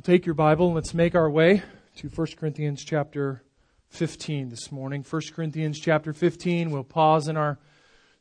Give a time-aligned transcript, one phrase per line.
[0.00, 1.62] We'll take your Bible and let's make our way
[1.96, 3.42] to 1 Corinthians chapter
[3.90, 5.04] 15 this morning.
[5.06, 6.70] 1 Corinthians chapter 15.
[6.70, 7.58] We'll pause in our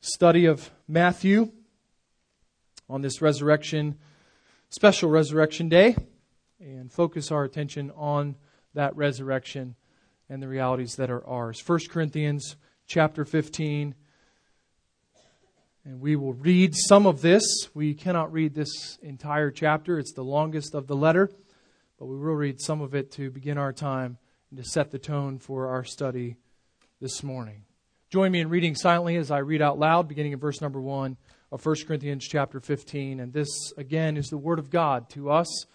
[0.02, 1.54] study of Matthew
[2.90, 3.98] on this resurrection,
[4.70, 5.96] special resurrection day,
[6.60, 8.36] and focus our attention on
[8.74, 9.76] that resurrection
[10.28, 11.64] and the realities that are ours.
[11.66, 12.58] 1 Corinthians
[12.88, 13.96] chapter 15.
[15.86, 17.70] And we will read some of this.
[17.74, 21.30] We cannot read this entire chapter, it's the longest of the letter
[22.00, 24.18] but we will read some of it to begin our time
[24.50, 26.38] and to set the tone for our study
[27.02, 27.66] this morning.
[28.10, 31.18] Join me in reading silently as I read out loud, beginning in verse number 1
[31.52, 33.20] of 1 Corinthians chapter 15.
[33.20, 35.66] And this, again, is the Word of God to us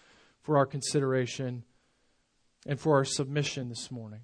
[0.41, 1.62] for our consideration
[2.67, 4.20] and for our submission this morning.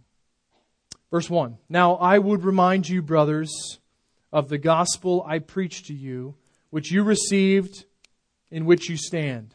[1.11, 3.79] Verse 1 Now I would remind you, brothers,
[4.33, 6.35] of the gospel I preached to you,
[6.71, 7.85] which you received,
[8.51, 9.55] in which you stand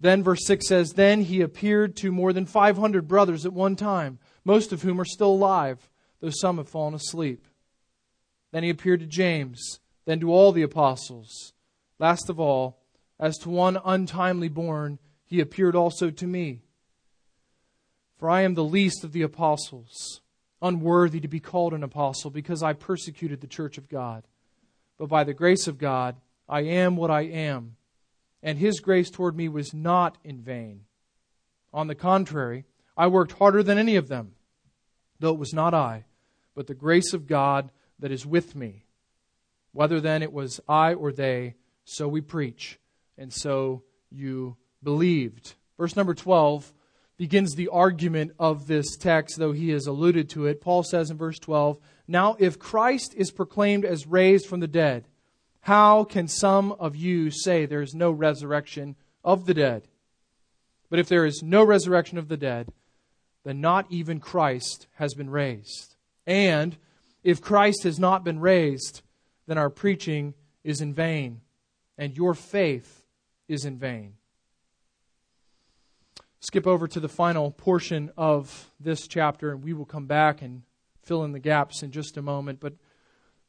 [0.00, 4.18] Then verse 6 says, Then he appeared to more than 500 brothers at one time,
[4.44, 7.46] most of whom are still alive, though some have fallen asleep.
[8.50, 11.52] Then he appeared to James, then to all the apostles.
[11.98, 12.78] Last of all,
[13.18, 16.62] as to one untimely born, he appeared also to me.
[18.16, 20.22] For I am the least of the apostles,
[20.62, 24.24] unworthy to be called an apostle, because I persecuted the church of God.
[24.98, 26.16] But by the grace of God,
[26.48, 27.76] I am what I am
[28.42, 30.82] and his grace toward me was not in vain.
[31.72, 32.64] On the contrary,
[32.96, 34.32] I worked harder than any of them,
[35.18, 36.04] though it was not I,
[36.54, 38.84] but the grace of God that is with me.
[39.72, 41.54] Whether then it was I or they,
[41.84, 42.78] so we preach,
[43.16, 45.54] and so you believed.
[45.78, 46.72] Verse number 12
[47.16, 50.60] begins the argument of this text, though he has alluded to it.
[50.60, 51.78] Paul says in verse 12,
[52.08, 55.06] Now if Christ is proclaimed as raised from the dead,
[55.62, 59.88] how can some of you say there is no resurrection of the dead?
[60.88, 62.72] But if there is no resurrection of the dead,
[63.44, 65.96] then not even Christ has been raised.
[66.26, 66.76] And
[67.22, 69.02] if Christ has not been raised,
[69.46, 70.34] then our preaching
[70.64, 71.40] is in vain,
[71.96, 73.04] and your faith
[73.48, 74.14] is in vain.
[76.40, 80.62] Skip over to the final portion of this chapter, and we will come back and
[81.02, 82.60] fill in the gaps in just a moment.
[82.60, 82.74] But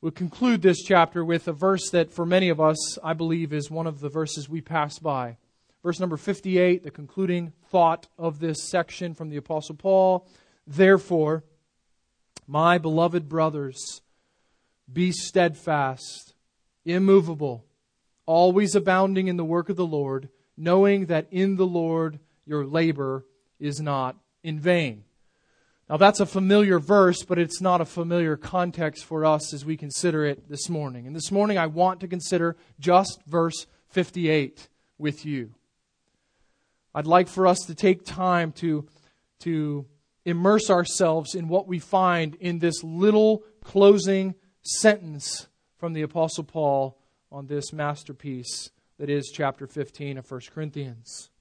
[0.02, 3.70] We'll conclude this chapter with a verse that, for many of us, I believe is
[3.70, 5.38] one of the verses we pass by.
[5.84, 10.28] Verse number 58, the concluding thought of this section from the Apostle Paul.
[10.66, 11.44] Therefore,
[12.48, 14.02] my beloved brothers,
[14.92, 16.34] be steadfast,
[16.84, 17.64] immovable,
[18.26, 23.24] always abounding in the work of the Lord, knowing that in the Lord your labor
[23.60, 25.04] is not in vain.
[25.92, 29.76] Now, that's a familiar verse, but it's not a familiar context for us as we
[29.76, 31.06] consider it this morning.
[31.06, 35.54] And this morning, I want to consider just verse 58 with you.
[36.96, 38.88] I'd like for us to take time to,
[39.42, 39.86] to
[40.24, 46.98] immerse ourselves in what we find in this little closing sentence from the Apostle Paul
[47.34, 51.32] on this masterpiece that is chapter 15 of 1 Corinthians.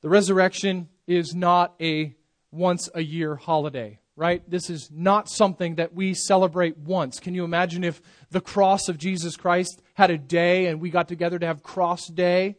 [0.00, 2.16] The resurrection is not a
[2.50, 4.48] once a year holiday, right?
[4.48, 7.20] This is not something that we celebrate once.
[7.20, 11.08] Can you imagine if the cross of Jesus Christ had a day and we got
[11.08, 12.56] together to have cross day?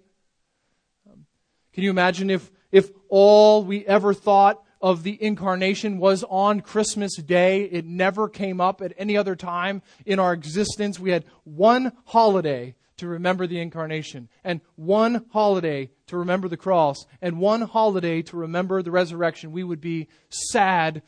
[1.73, 7.15] Can you imagine if, if all we ever thought of the incarnation was on Christmas
[7.15, 7.63] Day?
[7.63, 10.99] It never came up at any other time in our existence.
[10.99, 17.05] We had one holiday to remember the incarnation, and one holiday to remember the cross,
[17.21, 21.01] and one holiday to remember the resurrection, we would be sad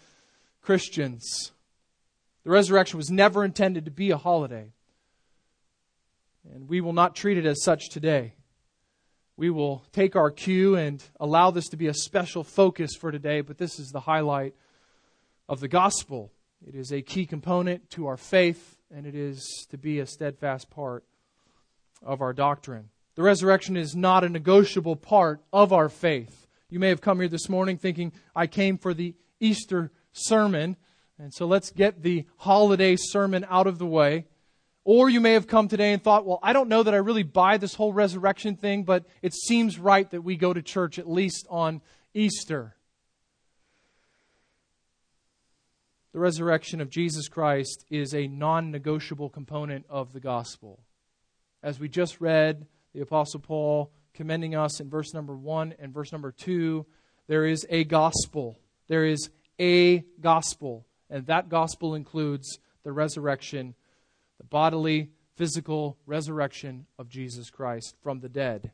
[0.62, 1.51] Christians.
[2.44, 4.73] The resurrection was never intended to be a holiday.
[6.53, 8.33] And we will not treat it as such today.
[9.38, 13.41] We will take our cue and allow this to be a special focus for today,
[13.41, 14.56] but this is the highlight
[15.47, 16.31] of the gospel.
[16.67, 20.69] It is a key component to our faith, and it is to be a steadfast
[20.69, 21.03] part
[22.03, 22.89] of our doctrine.
[23.15, 26.47] The resurrection is not a negotiable part of our faith.
[26.69, 30.75] You may have come here this morning thinking, I came for the Easter sermon,
[31.19, 34.25] and so let's get the holiday sermon out of the way.
[34.85, 37.23] Or you may have come today and thought, well, I don't know that I really
[37.23, 41.09] buy this whole resurrection thing, but it seems right that we go to church at
[41.09, 41.81] least on
[42.13, 42.75] Easter.
[46.11, 50.83] The resurrection of Jesus Christ is a non negotiable component of the gospel.
[51.63, 56.12] As we just read, the Apostle Paul commending us in verse number 1 and verse
[56.12, 56.86] number 2,
[57.27, 58.60] there is a gospel.
[58.89, 59.30] There is
[59.60, 60.86] a gospel.
[61.10, 63.75] And that gospel includes the resurrection,
[64.38, 68.71] the bodily, physical resurrection of Jesus Christ from the dead.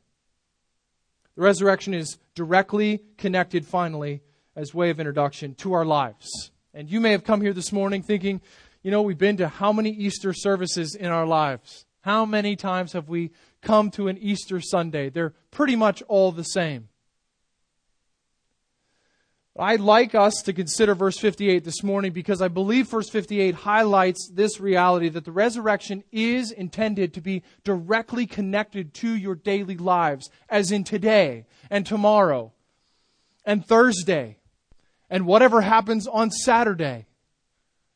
[1.36, 4.20] The resurrection is directly connected, finally,
[4.56, 6.50] as way of introduction, to our lives.
[6.74, 8.40] And you may have come here this morning thinking,
[8.82, 11.86] you know, we've been to how many Easter services in our lives?
[12.02, 13.30] How many times have we
[13.60, 15.10] come to an Easter Sunday?
[15.10, 16.88] They're pretty much all the same.
[19.58, 24.30] I'd like us to consider verse 58 this morning because I believe verse 58 highlights
[24.32, 30.30] this reality that the resurrection is intended to be directly connected to your daily lives,
[30.48, 32.52] as in today and tomorrow
[33.44, 34.38] and Thursday
[35.10, 37.06] and whatever happens on Saturday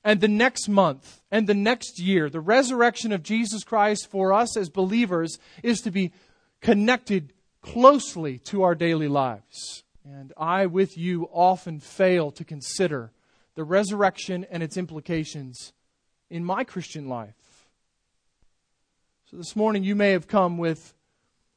[0.04, 2.28] and the next month and the next year.
[2.28, 6.12] The resurrection of Jesus Christ for us as believers is to be
[6.60, 9.82] connected closely to our daily lives.
[10.04, 13.12] And I, with you, often fail to consider
[13.54, 15.72] the resurrection and its implications
[16.28, 17.68] in my Christian life.
[19.30, 20.94] So this morning, you may have come with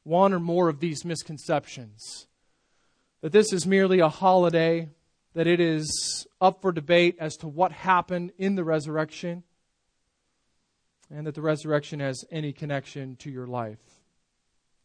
[0.04, 2.28] one or more of these misconceptions
[3.22, 4.90] that this is merely a holiday,
[5.38, 9.44] that it is up for debate as to what happened in the resurrection,
[11.12, 13.78] and that the resurrection has any connection to your life.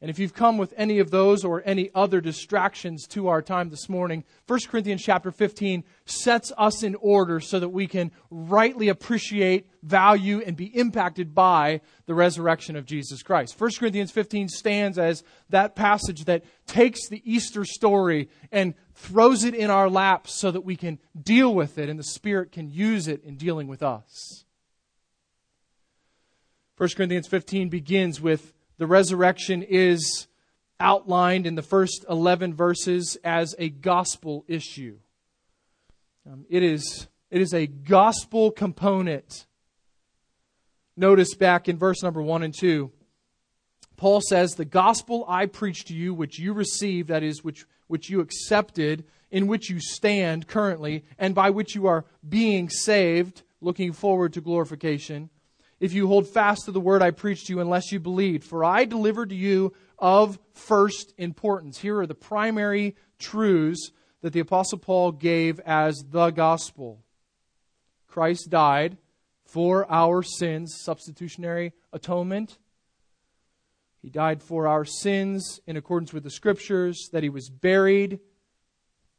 [0.03, 3.71] And if you've come with any of those or any other distractions to our time
[3.71, 8.89] this morning, 1 Corinthians chapter 15 sets us in order so that we can rightly
[8.89, 13.55] appreciate, value, and be impacted by the resurrection of Jesus Christ.
[13.61, 19.55] 1 Corinthians 15 stands as that passage that takes the Easter story and throws it
[19.55, 23.07] in our laps so that we can deal with it and the Spirit can use
[23.07, 24.43] it in dealing with us.
[26.77, 30.27] 1 Corinthians 15 begins with the resurrection is
[30.81, 34.99] outlined in the first 11 verses as a gospel issue.
[36.29, 39.47] Um, it, is, it is a gospel component.
[40.97, 42.91] Notice back in verse number 1 and 2,
[43.97, 48.11] Paul says, The gospel I preached to you, which you received, that is, which, which
[48.11, 53.93] you accepted, in which you stand currently, and by which you are being saved, looking
[53.93, 55.31] forward to glorification
[55.83, 58.45] if you hold fast to the word I preached to you, unless you believed.
[58.45, 61.77] For I delivered to you of first importance.
[61.77, 63.91] Here are the primary truths
[64.21, 67.03] that the Apostle Paul gave as the gospel
[68.07, 68.97] Christ died
[69.45, 72.59] for our sins, substitutionary atonement.
[74.03, 78.21] He died for our sins in accordance with the Scriptures, that he was buried,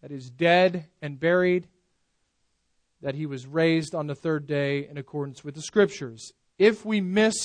[0.02, 1.68] that is, dead and buried,
[3.02, 6.32] that he was raised on the third day in accordance with the Scriptures
[6.64, 7.36] if we miss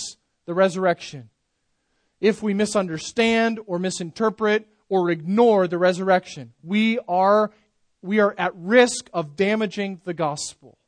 [0.47, 1.29] the resurrection,
[2.21, 7.51] if we misunderstand or misinterpret or ignore the resurrection, we are,
[8.01, 10.79] we are at risk of damaging the gospel.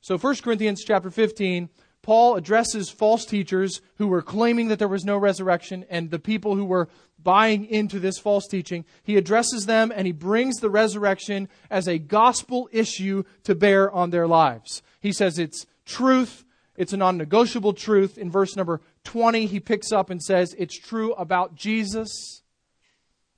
[0.00, 1.68] So 1 Corinthians chapter 15,
[2.02, 6.54] Paul addresses false teachers who were claiming that there was no resurrection and the people
[6.54, 8.84] who were buying into this false teaching.
[9.02, 14.10] He addresses them and he brings the resurrection as a gospel issue to bear on
[14.10, 14.80] their lives.
[15.00, 16.44] He says it's truth.
[16.76, 18.16] It's a non negotiable truth.
[18.16, 22.42] In verse number 20, he picks up and says, It's true about Jesus.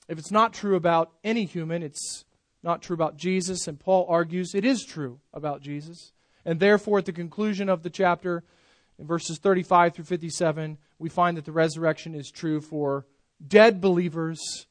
[0.08, 2.24] If it's not true about any human, it's
[2.62, 3.66] not true about Jesus.
[3.66, 6.12] And Paul argues it is true about Jesus.
[6.44, 8.42] And therefore, at the conclusion of the chapter,
[8.98, 13.06] in verses 35 through 57, we find that the resurrection is true for
[13.46, 14.66] dead believers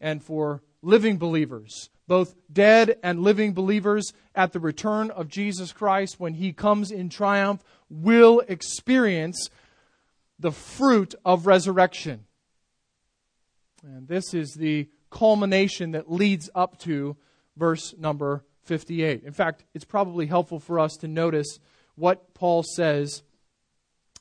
[0.00, 6.18] and for living believers both dead and living believers at the return of Jesus Christ
[6.18, 9.48] when he comes in triumph will experience
[10.36, 12.24] the fruit of resurrection.
[13.84, 17.16] And this is the culmination that leads up to
[17.56, 19.22] verse number 58.
[19.22, 21.60] In fact, it's probably helpful for us to notice
[21.94, 23.22] what Paul says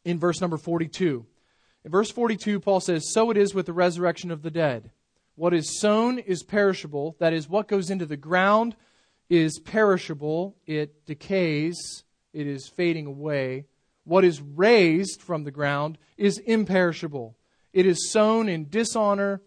[0.06, 1.26] in verse number 42.
[1.86, 4.92] In verse 42, Paul says, So it is with the resurrection of the dead.
[5.40, 7.16] What is sown is perishable.
[7.20, 8.76] That is, what goes into the ground
[9.30, 10.58] is perishable.
[10.68, 12.04] It decays.
[12.34, 13.64] It is fading away.
[14.04, 17.38] What is raised from the ground is imperishable.
[17.72, 19.42] It is sown in dishonor.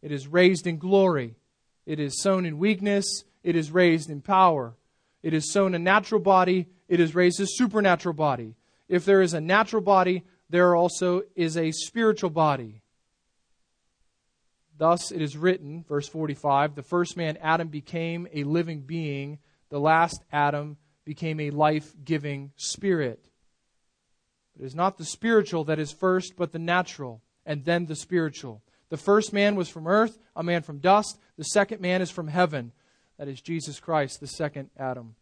[0.00, 1.36] It is raised in glory.
[1.84, 3.24] It is sown in weakness.
[3.44, 4.76] It is raised in power.
[5.22, 6.68] It is sown a natural body.
[6.88, 8.54] It is raised a supernatural body.
[8.88, 12.81] If there is a natural body, there also is a spiritual body.
[14.82, 19.78] Thus it is written, verse 45 the first man, Adam, became a living being, The
[19.78, 23.24] last Adam became a life giving spirit.
[24.58, 28.60] It is not the spiritual that is first, but the natural, and then the spiritual.
[28.88, 31.16] The first man was from earth, a man from dust.
[31.38, 32.72] The second man is from heaven.
[33.18, 35.14] That is Jesus Christ, the second Adam.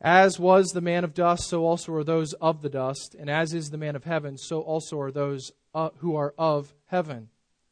[0.00, 3.14] As was the man of dust, so also are those of the dust.
[3.16, 6.74] And as is the man of heaven, so also are those uh, who are of
[6.86, 7.28] heaven.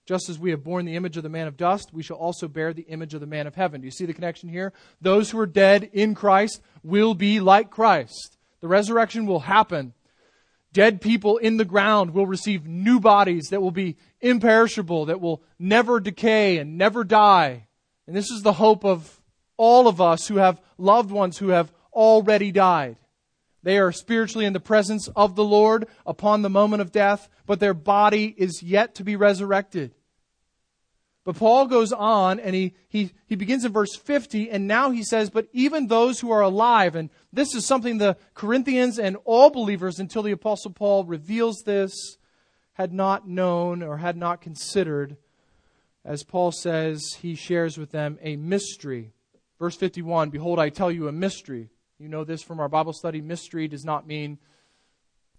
[0.06, 2.46] Just as we have borne the image of the man of dust, we shall also
[2.46, 3.80] bear the image of the man of heaven.
[3.80, 4.72] Do you see the connection here?
[5.00, 8.38] Those who are dead in Christ will be like Christ.
[8.60, 9.94] The resurrection will happen.
[10.72, 15.42] Dead people in the ground will receive new bodies that will be imperishable, that will
[15.58, 17.66] never decay and never die.
[18.06, 19.20] And this is the hope of
[19.56, 22.96] all of us who have loved ones who have already died.
[23.66, 27.58] They are spiritually in the presence of the Lord upon the moment of death, but
[27.58, 29.92] their body is yet to be resurrected.
[31.24, 35.02] But Paul goes on and he, he, he begins in verse 50, and now he
[35.02, 39.50] says, But even those who are alive, and this is something the Corinthians and all
[39.50, 42.18] believers until the Apostle Paul reveals this,
[42.74, 45.16] had not known or had not considered.
[46.04, 49.10] As Paul says, he shares with them a mystery.
[49.58, 51.70] Verse 51 Behold, I tell you a mystery.
[51.98, 53.22] You know this from our Bible study.
[53.22, 54.38] Mystery does not mean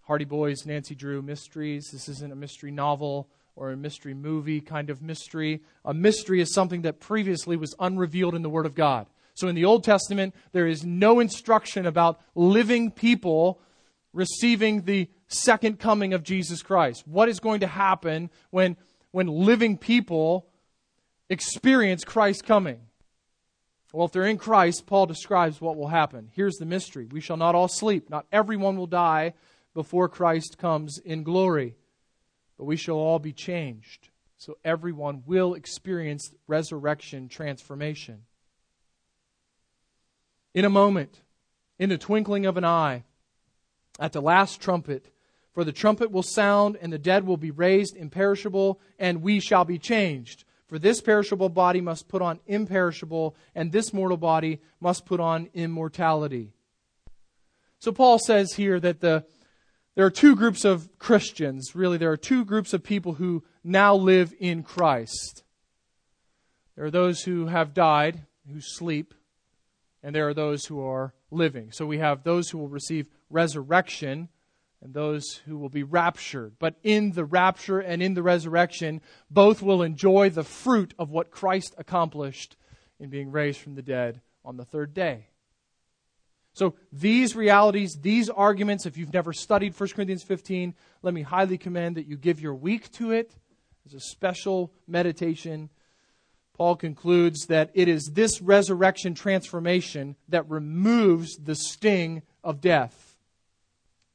[0.01, 1.89] Hardy Boys, Nancy Drew mysteries.
[1.91, 5.61] This isn't a mystery novel or a mystery movie kind of mystery.
[5.85, 9.05] A mystery is something that previously was unrevealed in the Word of God.
[9.35, 13.61] So in the Old Testament, there is no instruction about living people
[14.11, 17.07] receiving the second coming of Jesus Christ.
[17.07, 18.77] What is going to happen when,
[19.11, 20.47] when living people
[21.29, 22.86] experience Christ coming?
[23.97, 26.29] Well, if they're in Christ, Paul describes what will happen.
[26.35, 28.11] Here's the mystery We shall not all sleep.
[28.11, 29.33] Not everyone will die
[29.73, 31.77] before Christ comes in glory,
[32.59, 34.09] but we shall all be changed.
[34.37, 38.25] So everyone will experience resurrection transformation.
[40.53, 41.23] In a moment,
[41.79, 43.03] in the twinkling of an eye,
[43.99, 45.11] at the last trumpet,
[45.53, 49.65] for the trumpet will sound, and the dead will be raised imperishable, and we shall
[49.65, 50.43] be changed.
[50.67, 55.49] For this perishable body must put on imperishable, and this mortal body must put on
[55.53, 56.51] immortality.
[57.79, 59.25] So Paul says here that the,
[59.95, 61.73] there are two groups of Christians.
[61.73, 65.43] Really, there are two groups of people who now live in Christ.
[66.75, 69.13] There are those who have died, who sleep,
[70.03, 71.71] and there are those who are living.
[71.71, 74.29] So we have those who will receive resurrection
[74.81, 76.53] and those who will be raptured.
[76.59, 81.31] But in the rapture and in the resurrection, both will enjoy the fruit of what
[81.31, 82.55] Christ accomplished
[82.99, 85.27] in being raised from the dead on the third day.
[86.53, 91.57] So these realities, these arguments, if you've never studied 1 Corinthians 15, let me highly
[91.57, 93.31] commend that you give your week to it
[93.85, 95.69] as a special meditation.
[96.53, 103.06] Paul concludes that it is this resurrection transformation that removes the sting of death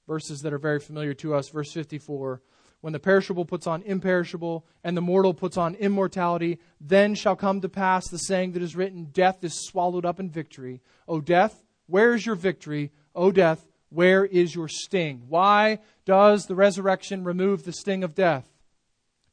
[0.06, 1.48] verses that are very familiar to us.
[1.48, 2.40] Verse 54
[2.80, 7.60] When the perishable puts on imperishable, and the mortal puts on immortality, then shall come
[7.60, 10.80] to pass the saying that is written Death is swallowed up in victory.
[11.08, 12.90] O death, where is your victory?
[13.14, 15.24] O death, where is your sting?
[15.28, 18.48] Why does the resurrection remove the sting of death?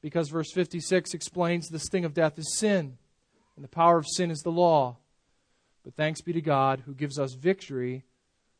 [0.01, 2.97] Because verse 56 explains the sting of death is sin,
[3.55, 4.97] and the power of sin is the law.
[5.83, 8.03] But thanks be to God who gives us victory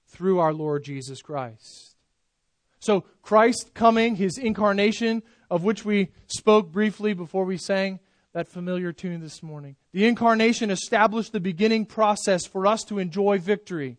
[0.08, 1.89] through our Lord Jesus Christ.
[2.80, 8.00] So, Christ coming, his incarnation, of which we spoke briefly before we sang
[8.34, 9.76] that familiar tune this morning.
[9.92, 13.98] The incarnation established the beginning process for us to enjoy victory.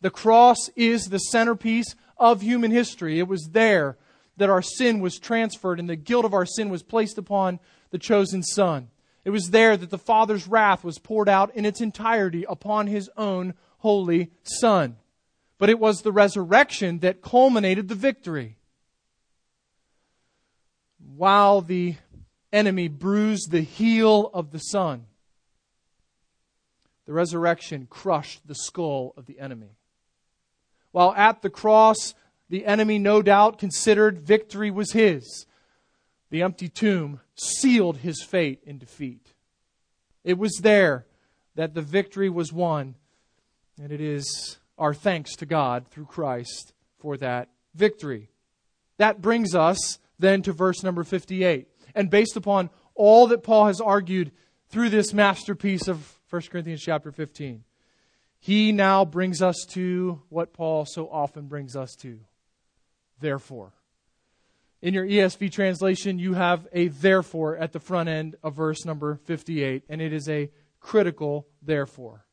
[0.00, 3.18] The cross is the centerpiece of human history.
[3.18, 3.96] It was there
[4.36, 7.98] that our sin was transferred and the guilt of our sin was placed upon the
[7.98, 8.88] chosen Son.
[9.24, 13.08] It was there that the Father's wrath was poured out in its entirety upon his
[13.16, 14.97] own holy Son
[15.58, 18.56] but it was the resurrection that culminated the victory.
[21.16, 21.96] While the
[22.52, 25.06] enemy bruised the heel of the Son,
[27.06, 29.76] the resurrection crushed the skull of the enemy.
[30.92, 32.14] While at the cross,
[32.48, 35.46] the enemy no doubt considered victory was his.
[36.30, 39.32] The empty tomb sealed his fate in defeat.
[40.24, 41.06] It was there
[41.54, 42.94] that the victory was won,
[43.82, 48.30] and it is our thanks to God through Christ for that victory.
[48.98, 51.68] That brings us then to verse number 58.
[51.94, 54.32] And based upon all that Paul has argued
[54.68, 57.64] through this masterpiece of 1 Corinthians chapter 15,
[58.40, 62.20] he now brings us to what Paul so often brings us to.
[63.20, 63.72] Therefore.
[64.80, 69.16] In your ESV translation, you have a therefore at the front end of verse number
[69.24, 72.24] 58, and it is a critical therefore.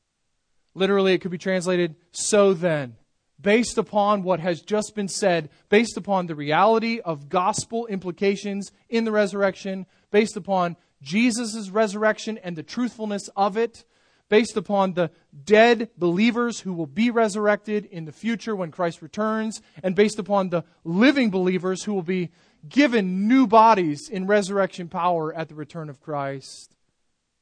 [0.75, 2.97] Literally, it could be translated, so then.
[3.41, 9.03] Based upon what has just been said, based upon the reality of gospel implications in
[9.03, 13.85] the resurrection, based upon Jesus' resurrection and the truthfulness of it,
[14.29, 15.11] based upon the
[15.43, 20.49] dead believers who will be resurrected in the future when Christ returns, and based upon
[20.49, 22.31] the living believers who will be
[22.67, 26.75] given new bodies in resurrection power at the return of Christ.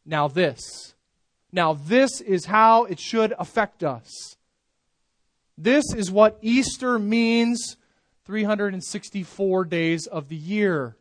[0.05, 0.92] Now, this.
[1.53, 4.37] Now, this is how it should affect us.
[5.55, 7.77] This is what Easter means
[8.25, 10.97] 364 days of the year.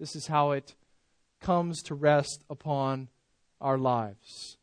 [0.00, 0.74] This is how it
[1.40, 3.08] comes to rest upon
[3.60, 4.56] our lives.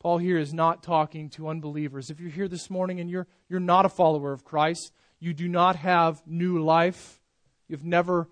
[0.00, 2.10] Paul here is not talking to unbelievers.
[2.10, 5.46] If you're here this morning and you're, you're not a follower of Christ, you do
[5.46, 7.20] not have new life,
[7.68, 8.28] you've never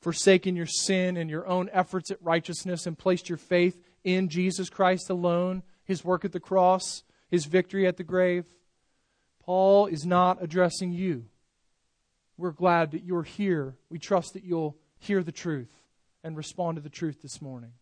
[0.00, 4.68] forsaken your sin and your own efforts at righteousness and placed your faith in Jesus
[4.68, 8.46] Christ alone, his work at the cross, his victory at the grave,
[9.44, 11.26] Paul is not addressing you.
[12.36, 13.76] We're glad that you're here.
[13.90, 15.72] We trust that you'll hear the truth
[16.22, 17.72] and respond to the truth this morning.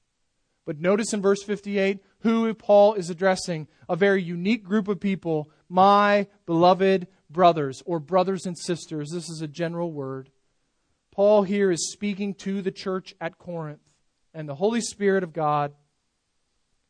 [0.66, 5.50] But notice in verse 58 who Paul is addressing a very unique group of people,
[5.68, 9.10] my beloved brothers, or brothers and sisters.
[9.12, 10.30] This is a general word.
[11.10, 13.80] Paul here is speaking to the church at Corinth,
[14.32, 15.74] and the Holy Spirit of God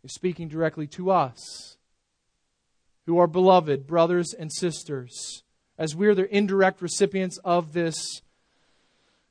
[0.02, 1.76] is speaking directly to us,
[3.07, 5.42] who are beloved brothers and sisters,
[5.78, 8.23] as we're the indirect recipients of this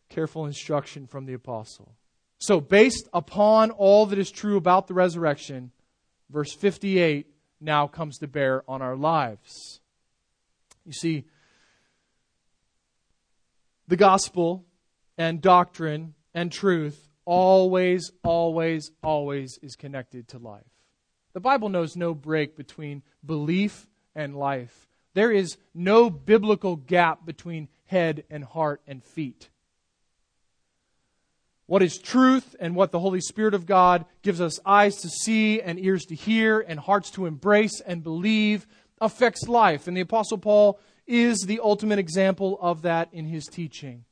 [0.09, 1.93] careful instruction from the apostle.
[2.39, 5.71] So, based upon all that is true about the resurrection,
[6.29, 7.27] verse 58
[7.59, 9.81] now comes to bear on our lives.
[10.85, 11.25] You see,
[13.87, 14.65] the gospel
[15.17, 20.65] and doctrine and truth always, always, always is connected to life.
[21.33, 24.87] The Bible knows no break between belief and life.
[25.13, 29.49] There is no biblical gap between head and heart and feet.
[31.67, 35.61] What is truth and what the Holy Spirit of God gives us eyes to see
[35.61, 38.65] and ears to hear and hearts to embrace and believe
[38.99, 39.87] affects life.
[39.87, 44.05] And the Apostle Paul is the ultimate example of that in his teaching.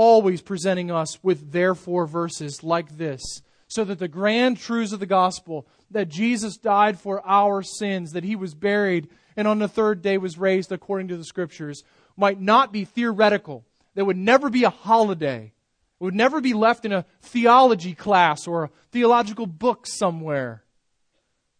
[0.00, 5.06] Always presenting us with therefore verses like this, so that the grand truths of the
[5.06, 10.00] gospel that Jesus died for our sins, that he was buried, and on the third
[10.00, 11.82] day was raised according to the scriptures,
[12.16, 13.66] might not be theoretical.
[13.94, 15.52] There would never be a holiday
[16.00, 20.64] it would never be left in a theology class or a theological book somewhere,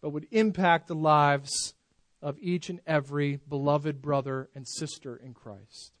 [0.01, 1.75] but would impact the lives
[2.23, 5.93] of each and every beloved brother and sister in Christ.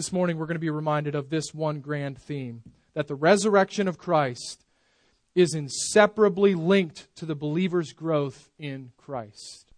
[0.00, 2.62] This morning, we're going to be reminded of this one grand theme
[2.94, 4.64] that the resurrection of Christ
[5.34, 9.74] is inseparably linked to the believer's growth in Christ.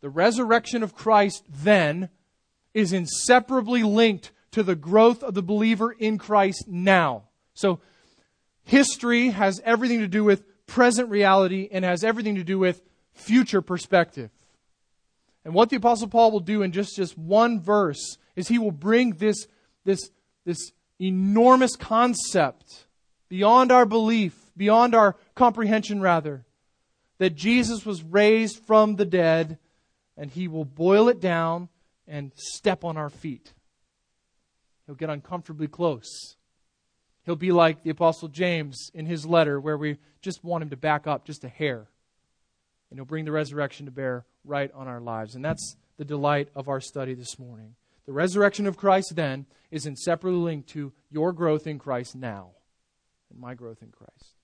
[0.00, 2.08] The resurrection of Christ, then,
[2.72, 7.24] is inseparably linked to the growth of the believer in Christ now.
[7.52, 7.80] So,
[8.64, 12.80] history has everything to do with present reality and has everything to do with
[13.12, 14.30] future perspective.
[15.44, 18.70] And what the Apostle Paul will do in just, just one verse is he will
[18.70, 19.48] bring this,
[19.84, 20.10] this,
[20.44, 22.86] this enormous concept
[23.28, 26.44] beyond our belief, beyond our comprehension, rather,
[27.18, 29.58] that Jesus was raised from the dead,
[30.16, 31.68] and he will boil it down
[32.06, 33.52] and step on our feet.
[34.86, 36.36] He'll get uncomfortably close.
[37.24, 40.76] He'll be like the Apostle James in his letter, where we just want him to
[40.76, 41.88] back up just a hair.
[42.90, 45.34] And he'll bring the resurrection to bear right on our lives.
[45.34, 47.74] And that's the delight of our study this morning.
[48.06, 52.50] The resurrection of Christ then is inseparably linked to your growth in Christ now
[53.30, 54.34] and my growth in Christ.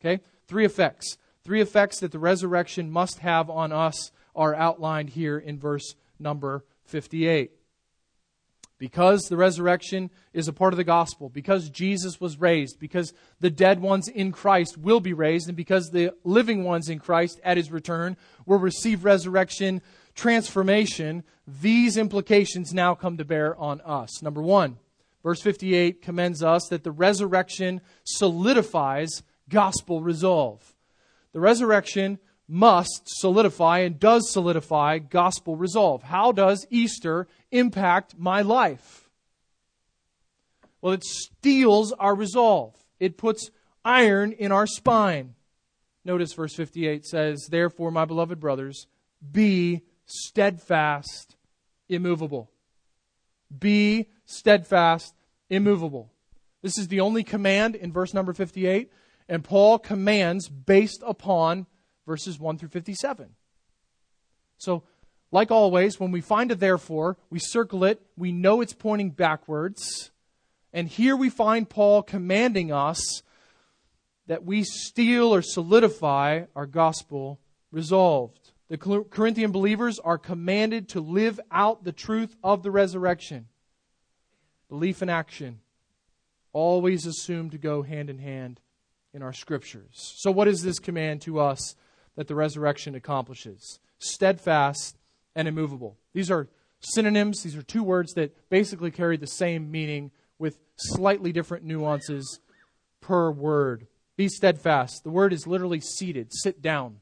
[0.00, 0.22] Okay?
[0.46, 1.18] Three effects.
[1.44, 6.64] Three effects that the resurrection must have on us are outlined here in verse number
[6.84, 7.52] 58.
[8.78, 13.50] Because the resurrection is a part of the gospel, because Jesus was raised, because the
[13.50, 17.56] dead ones in Christ will be raised, and because the living ones in Christ at
[17.56, 19.82] his return will receive resurrection
[20.18, 24.20] transformation, these implications now come to bear on us.
[24.20, 24.78] Number one,
[25.22, 30.74] verse 58 commends us that the resurrection solidifies gospel resolve.
[31.32, 36.02] The resurrection must solidify and does solidify gospel resolve.
[36.02, 39.08] How does Easter impact my life?
[40.80, 43.50] Well, it steels our resolve, it puts
[43.84, 45.34] iron in our spine.
[46.04, 48.86] Notice verse 58 says, Therefore, my beloved brothers,
[49.30, 51.36] be steadfast,
[51.88, 52.50] immovable.
[53.56, 55.14] Be steadfast,
[55.48, 56.10] immovable.
[56.62, 58.90] This is the only command in verse number 58,
[59.28, 61.66] and Paul commands based upon
[62.06, 63.28] verses 1 through 57.
[64.56, 64.82] So,
[65.30, 70.10] like always, when we find a therefore, we circle it, we know it's pointing backwards.
[70.72, 73.22] And here we find Paul commanding us
[74.26, 77.40] that we steel or solidify our gospel
[77.70, 78.47] resolved.
[78.68, 83.46] The Corinthian believers are commanded to live out the truth of the resurrection.
[84.68, 85.60] Belief and action
[86.52, 88.60] always assumed to go hand in hand
[89.14, 90.14] in our scriptures.
[90.18, 91.76] So, what is this command to us
[92.16, 93.80] that the resurrection accomplishes?
[93.98, 94.98] Steadfast
[95.34, 95.96] and immovable.
[96.12, 96.48] These are
[96.80, 102.40] synonyms, these are two words that basically carry the same meaning with slightly different nuances
[103.00, 103.86] per word.
[104.16, 105.04] Be steadfast.
[105.04, 107.00] The word is literally seated, sit down.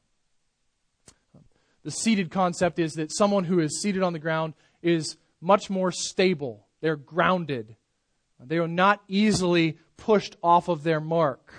[1.87, 5.92] The seated concept is that someone who is seated on the ground is much more
[5.92, 6.66] stable.
[6.81, 7.77] They're grounded.
[8.40, 11.55] They are not easily pushed off of their mark.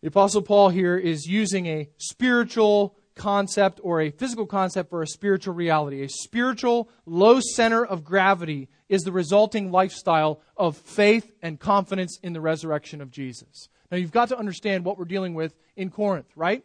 [0.00, 5.06] The Apostle Paul here is using a spiritual concept or a physical concept for a
[5.08, 6.04] spiritual reality.
[6.04, 12.32] A spiritual low center of gravity is the resulting lifestyle of faith and confidence in
[12.32, 13.68] the resurrection of Jesus.
[13.90, 16.62] Now, you've got to understand what we're dealing with in Corinth, right?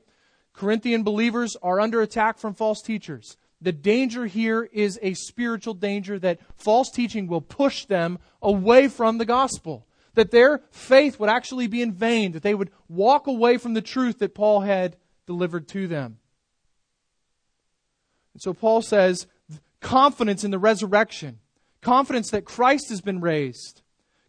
[0.53, 3.37] Corinthian believers are under attack from false teachers.
[3.61, 9.17] The danger here is a spiritual danger that false teaching will push them away from
[9.17, 9.87] the gospel.
[10.15, 13.81] That their faith would actually be in vain, that they would walk away from the
[13.81, 16.19] truth that Paul had delivered to them.
[18.33, 19.25] And so Paul says
[19.79, 21.39] confidence in the resurrection,
[21.81, 23.81] confidence that Christ has been raised,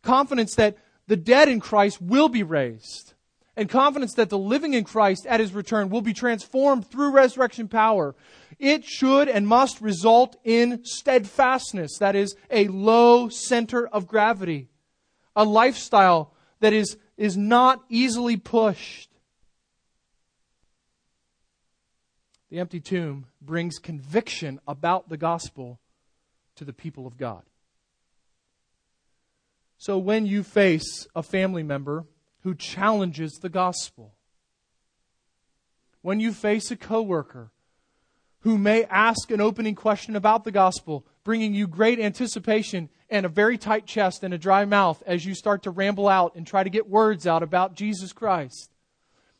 [0.02, 3.14] confidence that the dead in Christ will be raised
[3.56, 7.68] and confidence that the living in Christ at his return will be transformed through resurrection
[7.68, 8.14] power,
[8.58, 11.98] it should and must result in steadfastness.
[11.98, 14.68] That is, a low center of gravity,
[15.36, 19.10] a lifestyle that is, is not easily pushed.
[22.50, 25.80] The empty tomb brings conviction about the gospel
[26.56, 27.42] to the people of God.
[29.76, 32.06] So when you face a family member
[32.44, 34.14] who challenges the gospel.
[36.02, 37.50] When you face a coworker
[38.40, 43.30] who may ask an opening question about the gospel, bringing you great anticipation and a
[43.30, 46.62] very tight chest and a dry mouth as you start to ramble out and try
[46.62, 48.70] to get words out about Jesus Christ.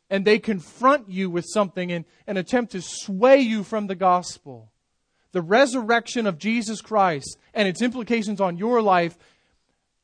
[0.09, 4.71] And they confront you with something and, and attempt to sway you from the gospel.
[5.31, 9.15] The resurrection of Jesus Christ and its implications on your life,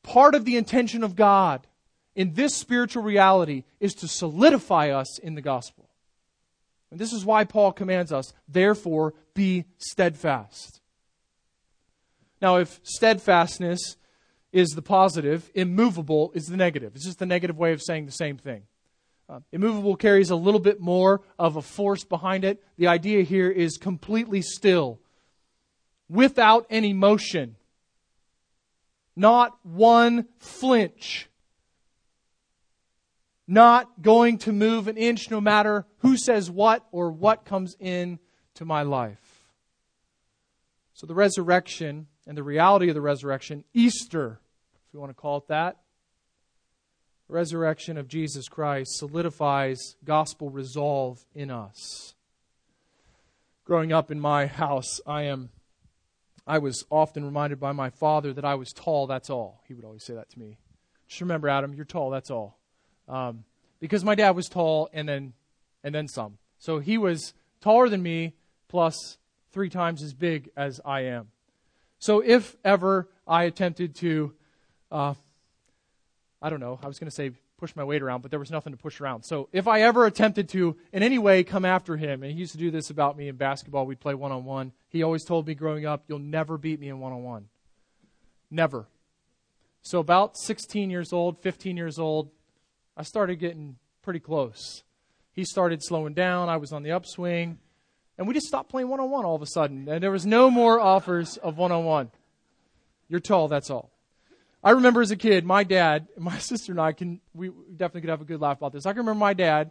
[0.04, 1.66] part of the intention of God
[2.14, 5.88] in this spiritual reality is to solidify us in the gospel.
[6.90, 10.80] And this is why Paul commands us, therefore, be steadfast.
[12.42, 13.96] Now, if steadfastness
[14.52, 16.94] is the positive, immovable is the negative.
[16.94, 18.64] It's just the negative way of saying the same thing.
[19.28, 22.62] Uh, immovable carries a little bit more of a force behind it.
[22.76, 25.00] The idea here is completely still,
[26.10, 27.56] without any motion,
[29.16, 31.30] not one flinch
[33.52, 38.18] not going to move an inch no matter who says what or what comes in
[38.54, 39.44] to my life.
[40.94, 44.40] So the resurrection and the reality of the resurrection, Easter,
[44.86, 45.76] if you want to call it that,
[47.28, 52.14] the resurrection of Jesus Christ solidifies gospel resolve in us.
[53.64, 55.50] Growing up in my house, I am
[56.46, 59.62] I was often reminded by my father that I was tall, that's all.
[59.68, 60.58] He would always say that to me.
[61.06, 62.58] Just remember, Adam, you're tall, that's all
[63.12, 63.44] um,
[63.78, 65.34] because my dad was tall and then
[65.84, 66.38] and then some.
[66.58, 68.34] So he was taller than me,
[68.68, 69.18] plus
[69.52, 71.28] three times as big as I am.
[71.98, 74.32] So if ever I attempted to,
[74.90, 75.14] uh,
[76.40, 78.50] I don't know, I was going to say push my weight around, but there was
[78.50, 79.22] nothing to push around.
[79.24, 82.52] So if I ever attempted to, in any way, come after him, and he used
[82.52, 84.72] to do this about me in basketball, we'd play one on one.
[84.88, 87.48] He always told me growing up, "You'll never beat me in one on one,
[88.50, 88.86] never."
[89.82, 92.30] So about 16 years old, 15 years old,
[92.96, 94.82] I started getting pretty close.
[95.32, 96.48] He started slowing down.
[96.48, 97.58] I was on the upswing.
[98.18, 99.88] And we just stopped playing one on one all of a sudden.
[99.88, 102.10] And there was no more offers of one on one.
[103.08, 103.90] You're tall, that's all.
[104.64, 108.10] I remember as a kid, my dad, my sister and I can, we definitely could
[108.10, 108.86] have a good laugh about this.
[108.86, 109.70] I can remember my dad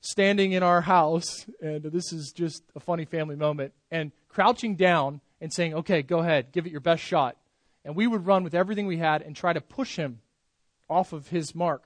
[0.00, 5.20] standing in our house, and this is just a funny family moment, and crouching down
[5.40, 7.36] and saying, okay, go ahead, give it your best shot.
[7.84, 10.20] And we would run with everything we had and try to push him
[10.90, 11.82] off of his mark.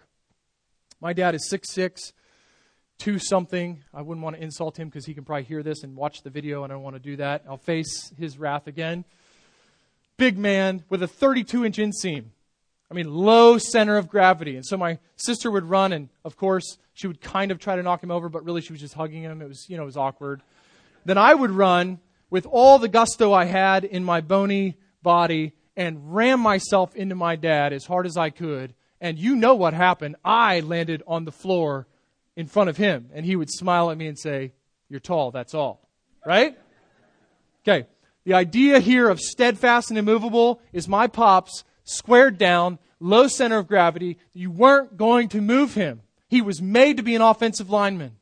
[1.03, 2.13] My dad is six six,
[2.97, 3.83] two something.
[3.93, 6.31] I wouldn't want to insult him because he can probably hear this and watch the
[6.31, 7.43] video, and I don't want to do that.
[7.49, 9.05] I'll face his wrath again.
[10.17, 12.27] Big man with a 32 inch inseam.
[12.89, 14.55] I mean, low center of gravity.
[14.55, 17.83] And so my sister would run, and of course, she would kind of try to
[17.83, 19.43] knock him over, but really she was just hugging him.
[19.43, 20.41] It was, you know, it was awkward.
[21.05, 21.99] Then I would run
[22.31, 27.35] with all the gusto I had in my bony body and ram myself into my
[27.35, 28.73] dad as hard as I could.
[29.03, 30.15] And you know what happened.
[30.25, 31.89] I landed on the floor
[32.37, 34.53] in front of him, and he would smile at me and say,
[34.89, 35.87] You're tall, that's all.
[36.25, 36.57] Right?
[37.63, 37.89] Okay.
[38.25, 43.67] The idea here of steadfast and immovable is my pops squared down, low center of
[43.67, 44.19] gravity.
[44.33, 46.03] You weren't going to move him.
[46.29, 48.13] He was made to be an offensive lineman.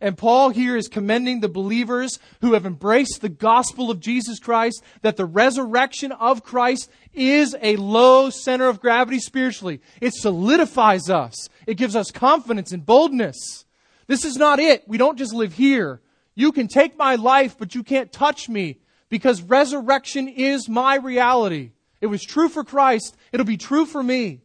[0.00, 4.82] And Paul here is commending the believers who have embraced the gospel of Jesus Christ
[5.02, 9.80] that the resurrection of Christ is a low center of gravity spiritually.
[10.00, 11.48] It solidifies us.
[11.66, 13.66] It gives us confidence and boldness.
[14.06, 14.88] This is not it.
[14.88, 16.00] We don't just live here.
[16.34, 18.78] You can take my life, but you can't touch me
[19.10, 21.72] because resurrection is my reality.
[22.00, 23.16] It was true for Christ.
[23.32, 24.40] It'll be true for me.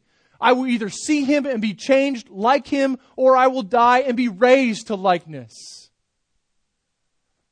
[0.45, 4.15] I will either see him and be changed like him, or I will die and
[4.15, 5.89] be raised to likeness.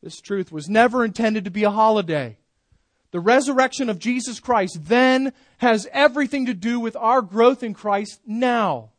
[0.03, 2.37] This truth was never intended to be a holiday.
[3.09, 8.21] The resurrection of Jesus Christ then has everything to do with our growth in Christ
[8.27, 8.91] now.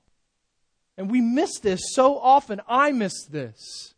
[0.98, 2.60] And we miss this so often.
[2.66, 3.94] I miss this.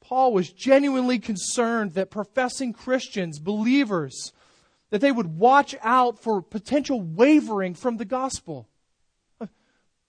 [0.00, 4.32] Paul was genuinely concerned that professing Christians, believers,
[4.90, 8.68] that they would watch out for potential wavering from the gospel.
[9.40, 9.46] Uh,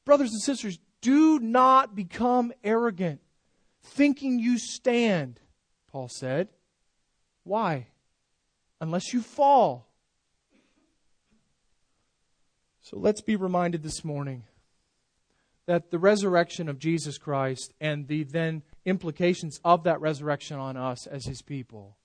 [0.06, 3.22] brothers and sisters, do not become arrogant,
[3.82, 5.39] thinking you stand,
[5.92, 6.50] Paul said.
[7.44, 7.88] Why?
[8.82, 9.88] Unless you fall.
[12.82, 14.44] So let's be reminded this morning
[15.68, 21.06] that the resurrection of Jesus Christ and the then implications of that resurrection on us
[21.06, 21.98] as his people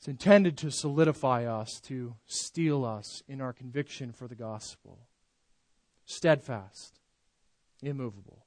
[0.00, 4.98] it's intended to solidify us, to steel us in our conviction for the gospel.
[6.06, 6.98] Steadfast,
[7.82, 8.46] immovable.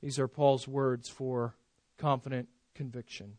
[0.00, 1.56] These are Paul's words for
[1.98, 3.38] confident conviction.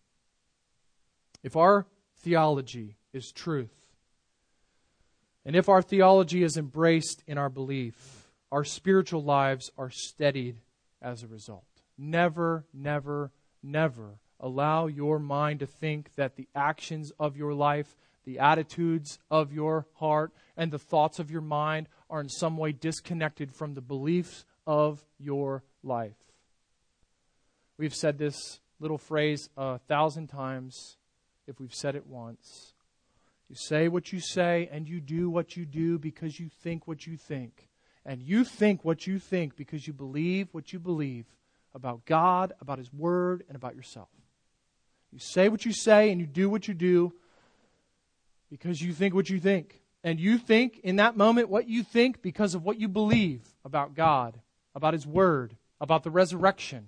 [1.43, 3.87] If our theology is truth,
[5.45, 10.57] and if our theology is embraced in our belief, our spiritual lives are steadied
[11.01, 11.63] as a result.
[11.97, 13.31] Never, never,
[13.63, 17.95] never allow your mind to think that the actions of your life,
[18.25, 22.71] the attitudes of your heart, and the thoughts of your mind are in some way
[22.71, 26.15] disconnected from the beliefs of your life.
[27.77, 30.97] We've said this little phrase a thousand times
[31.47, 32.73] if we've said it once.
[33.49, 37.05] You say what you say and you do what you do because you think what
[37.05, 37.67] you think.
[38.05, 41.25] And you think what you think because you believe what you believe
[41.73, 44.09] about God, about His Word, and about yourself.
[45.15, 47.13] You say what you say and you do what you do
[48.49, 49.81] because you think what you think.
[50.03, 53.95] And you think in that moment what you think because of what you believe about
[53.95, 54.37] God,
[54.75, 56.87] about His Word, about the resurrection,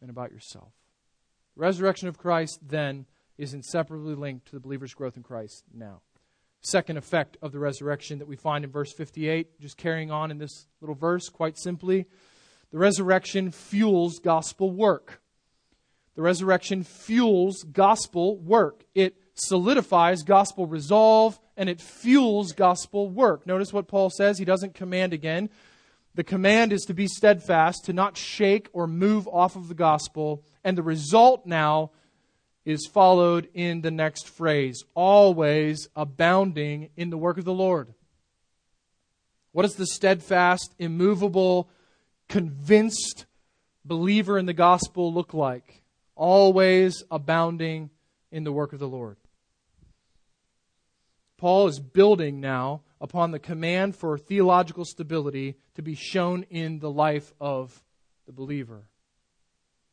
[0.00, 0.72] and about yourself.
[1.54, 3.04] The resurrection of Christ then
[3.36, 6.00] is inseparably linked to the believer's growth in Christ now.
[6.62, 10.38] Second effect of the resurrection that we find in verse 58, just carrying on in
[10.38, 12.06] this little verse, quite simply,
[12.72, 15.20] the resurrection fuels gospel work.
[16.16, 18.84] The resurrection fuels gospel work.
[18.94, 23.46] It solidifies gospel resolve and it fuels gospel work.
[23.46, 24.38] Notice what Paul says.
[24.38, 25.50] He doesn't command again.
[26.14, 30.42] The command is to be steadfast, to not shake or move off of the gospel.
[30.64, 31.90] And the result now
[32.64, 37.92] is followed in the next phrase always abounding in the work of the Lord.
[39.52, 41.68] What does the steadfast, immovable,
[42.28, 43.26] convinced
[43.84, 45.82] believer in the gospel look like?
[46.16, 47.90] Always abounding
[48.32, 49.16] in the work of the Lord.
[51.36, 56.90] Paul is building now upon the command for theological stability to be shown in the
[56.90, 57.82] life of
[58.26, 58.88] the believer.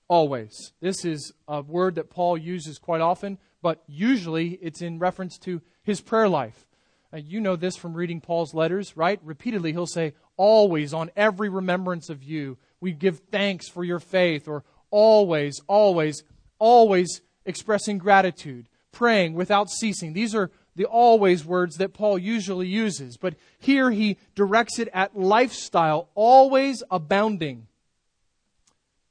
[0.07, 0.73] Always.
[0.79, 5.61] This is a word that Paul uses quite often, but usually it's in reference to
[5.83, 6.65] his prayer life.
[7.13, 9.19] Uh, you know this from reading Paul's letters, right?
[9.23, 14.47] Repeatedly, he'll say, Always, on every remembrance of you, we give thanks for your faith,
[14.47, 16.23] or always, always,
[16.59, 20.13] always expressing gratitude, praying without ceasing.
[20.13, 25.17] These are the always words that Paul usually uses, but here he directs it at
[25.19, 27.65] lifestyle, always abounding.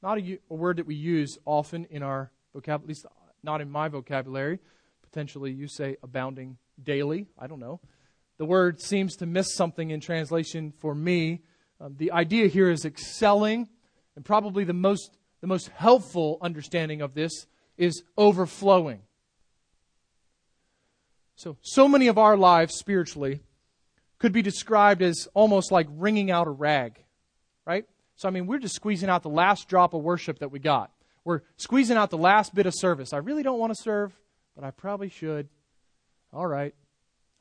[0.01, 3.05] Not a, a word that we use often in our vocabulary, at least
[3.43, 4.59] not in my vocabulary.
[5.01, 7.27] Potentially you say abounding daily.
[7.37, 7.81] I don't know.
[8.37, 11.41] The word seems to miss something in translation for me.
[11.81, 13.67] Um, the idea here is excelling,
[14.15, 19.01] and probably the most the most helpful understanding of this is overflowing.
[21.35, 23.41] So, so many of our lives spiritually
[24.19, 26.97] could be described as almost like wringing out a rag,
[27.65, 27.83] right?
[28.15, 30.91] So, I mean, we're just squeezing out the last drop of worship that we got.
[31.25, 33.11] We're squeezing out the last bit of service.
[33.11, 34.17] I really don't want to serve,
[34.55, 35.49] but I probably should.
[36.31, 36.73] All right,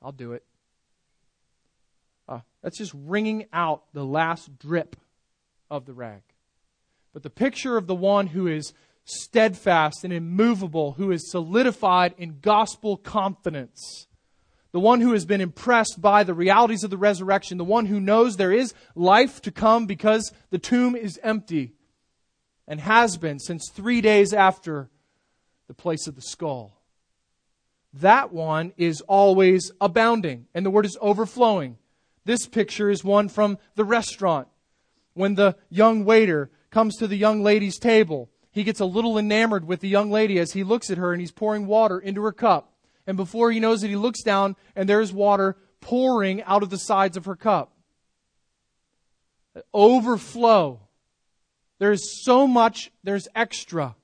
[0.03, 0.43] I'll do it.
[2.29, 4.97] Uh, that's just wringing out the last drip
[5.71, 6.23] of the rag.
[7.13, 8.73] But the picture of the one who is
[9.05, 14.07] steadfast and immovable, who is solidified in gospel confidence,
[14.73, 18.01] the one who has been impressed by the realities of the resurrection, the one who
[18.01, 21.75] knows there is life to come because the tomb is empty
[22.67, 24.89] and has been since three days after
[25.69, 26.81] the place of the skull.
[27.93, 31.77] That one is always abounding, and the word is overflowing.
[32.25, 34.49] This picture is one from the restaurant.
[35.13, 39.67] When the young waiter comes to the young lady's table, he gets a little enamored
[39.67, 42.33] with the young lady as he looks at her and he's pouring water into her
[42.33, 42.73] cup.
[43.07, 46.79] And before he knows it, he looks down and there's water pouring out of the
[46.79, 47.73] sides of her cup.
[49.73, 50.81] Overflow.
[51.79, 53.95] There's so much, there's extra.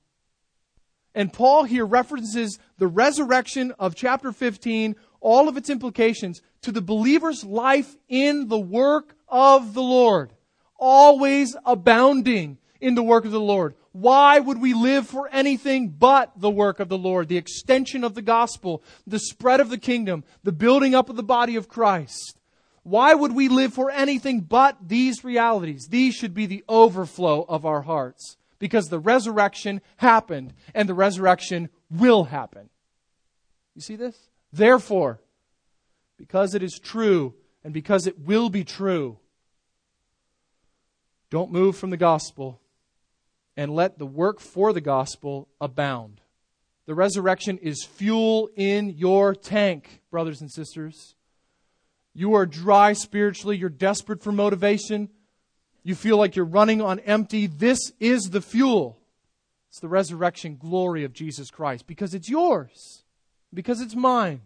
[1.15, 6.81] And Paul here references the resurrection of chapter 15, all of its implications, to the
[6.81, 10.33] believer's life in the work of the Lord.
[10.79, 13.75] Always abounding in the work of the Lord.
[13.91, 18.15] Why would we live for anything but the work of the Lord, the extension of
[18.15, 22.37] the gospel, the spread of the kingdom, the building up of the body of Christ?
[22.83, 25.87] Why would we live for anything but these realities?
[25.89, 31.69] These should be the overflow of our hearts because the resurrection happened and the resurrection
[31.89, 32.69] will happen.
[33.75, 34.29] You see this?
[34.51, 35.19] Therefore,
[36.17, 39.17] because it is true and because it will be true,
[41.29, 42.59] don't move from the gospel
[43.55, 46.21] and let the work for the gospel abound.
[46.85, 51.15] The resurrection is fuel in your tank, brothers and sisters.
[52.13, 55.09] You are dry spiritually, you're desperate for motivation,
[55.83, 57.47] you feel like you're running on empty.
[57.47, 58.99] This is the fuel.
[59.69, 63.03] It's the resurrection glory of Jesus Christ because it's yours,
[63.53, 64.41] because it's mine.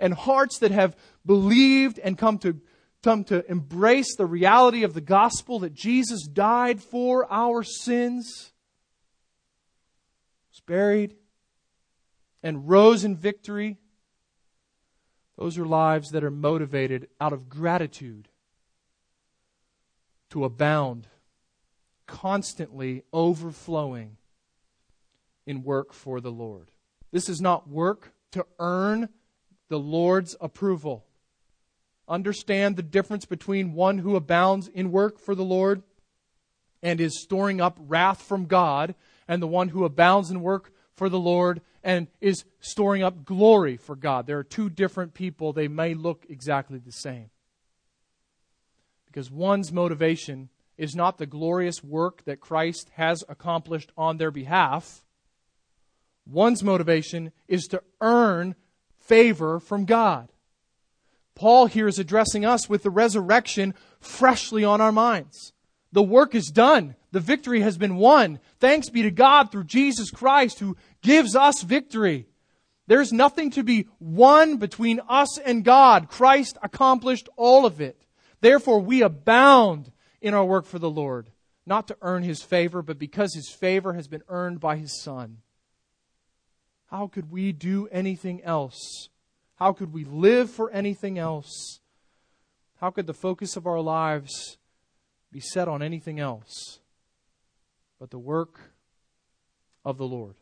[0.00, 2.60] And hearts that have believed and come to
[3.02, 8.52] come to embrace the reality of the gospel that Jesus died for our sins,
[10.50, 11.16] was buried,
[12.42, 13.78] and rose in victory.
[15.36, 18.28] Those are lives that are motivated out of gratitude
[20.30, 21.06] to abound,
[22.06, 24.16] constantly overflowing
[25.46, 26.70] in work for the Lord.
[27.12, 29.08] This is not work to earn
[29.68, 31.04] the Lord's approval
[32.08, 35.82] understand the difference between one who abounds in work for the Lord
[36.82, 38.94] and is storing up wrath from God,
[39.26, 43.76] and the one who abounds in work for the Lord and is storing up glory
[43.76, 44.26] for God.
[44.26, 45.52] There are two different people.
[45.52, 47.30] They may look exactly the same.
[49.06, 55.04] Because one's motivation is not the glorious work that Christ has accomplished on their behalf.
[56.26, 58.54] One's motivation is to earn
[58.98, 60.30] favor from God.
[61.38, 65.52] Paul here is addressing us with the resurrection freshly on our minds.
[65.92, 66.96] The work is done.
[67.12, 68.40] The victory has been won.
[68.58, 72.26] Thanks be to God through Jesus Christ who gives us victory.
[72.88, 76.08] There's nothing to be won between us and God.
[76.08, 78.04] Christ accomplished all of it.
[78.40, 81.30] Therefore, we abound in our work for the Lord,
[81.64, 85.38] not to earn his favor, but because his favor has been earned by his Son.
[86.86, 89.08] How could we do anything else
[89.58, 91.80] how could we live for anything else?
[92.80, 94.56] How could the focus of our lives
[95.32, 96.78] be set on anything else
[97.98, 98.60] but the work
[99.84, 100.36] of the Lord?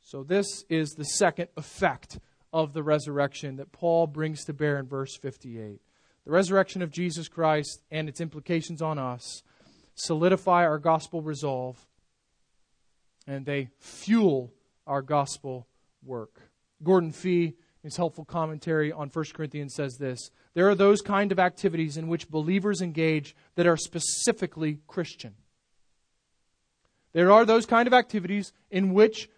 [0.00, 2.18] So, this is the second effect
[2.52, 5.80] of the resurrection that Paul brings to bear in verse 58.
[6.24, 9.42] The resurrection of Jesus Christ and its implications on us
[9.94, 11.86] solidify our gospel resolve
[13.28, 14.52] and they fuel
[14.88, 15.68] our gospel
[16.02, 16.40] work.
[16.82, 17.54] Gordon Fee
[17.84, 22.08] his helpful commentary on 1 Corinthians says this There are those kind of activities in
[22.08, 25.34] which believers engage that are specifically Christian.
[27.12, 29.28] There are those kind of activities in which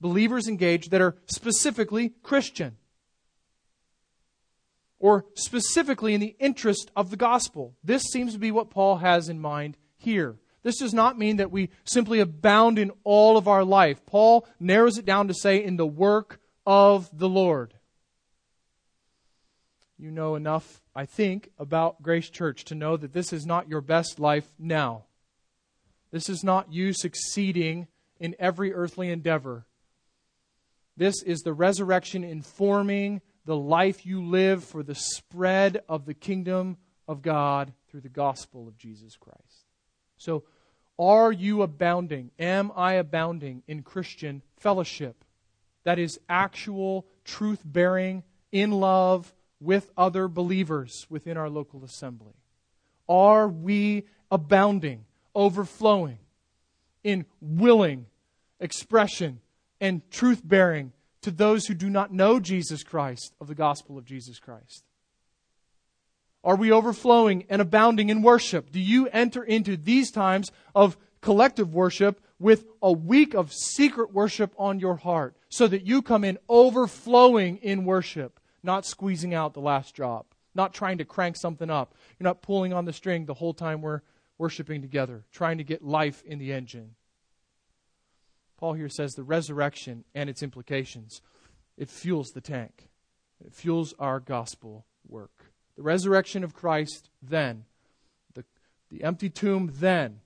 [0.00, 2.76] believers engage that are specifically Christian
[4.98, 7.74] or specifically in the interest of the gospel.
[7.82, 10.36] This seems to be what Paul has in mind here.
[10.62, 14.04] This does not mean that we simply abound in all of our life.
[14.04, 17.72] Paul narrows it down to say, in the work of the Lord
[19.98, 23.80] you know enough, I think, about Grace Church to know that this is not your
[23.80, 25.04] best life now.
[26.10, 27.88] This is not you succeeding
[28.20, 29.66] in every earthly endeavor.
[30.96, 36.76] This is the resurrection informing the life you live for the spread of the kingdom
[37.06, 39.66] of God through the gospel of Jesus Christ.
[40.16, 40.44] So,
[40.98, 42.30] are you abounding?
[42.38, 45.24] Am I abounding in Christian fellowship?
[45.84, 52.34] That is actual truth bearing in love with other believers within our local assembly.
[53.08, 55.04] Are we abounding,
[55.34, 56.18] overflowing
[57.04, 58.06] in willing
[58.60, 59.40] expression
[59.80, 60.92] and truth bearing
[61.22, 64.84] to those who do not know Jesus Christ of the gospel of Jesus Christ?
[66.44, 68.70] Are we overflowing and abounding in worship?
[68.70, 74.54] Do you enter into these times of collective worship with a week of secret worship
[74.56, 79.60] on your heart so that you come in overflowing in worship, not squeezing out the
[79.60, 81.94] last drop, not trying to crank something up?
[82.18, 84.02] You're not pulling on the string the whole time we're
[84.36, 86.96] worshiping together, trying to get life in the engine.
[88.58, 91.22] Paul here says the resurrection and its implications.
[91.76, 92.88] It fuels the tank.
[93.44, 95.52] It fuels our gospel work.
[95.76, 97.64] The resurrection of Christ then,
[98.34, 98.44] the,
[98.90, 100.20] the empty tomb then,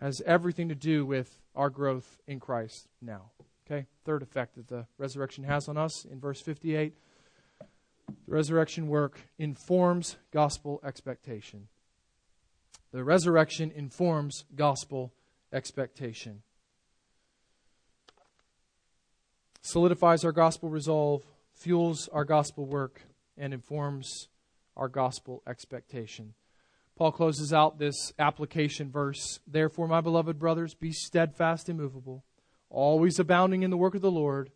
[0.00, 3.30] has everything to do with our growth in Christ now.
[3.66, 3.86] Okay?
[4.04, 6.94] Third effect that the resurrection has on us in verse 58
[8.26, 11.68] the resurrection work informs gospel expectation.
[12.92, 15.12] The resurrection informs gospel
[15.52, 16.42] expectation.
[19.62, 23.02] Solidifies our gospel resolve, fuels our gospel work,
[23.36, 24.28] and informs
[24.76, 26.34] our gospel expectation.
[26.96, 32.24] Paul closes out this application verse Therefore, my beloved brothers, be steadfast, immovable,
[32.70, 34.50] always abounding in the work of the Lord,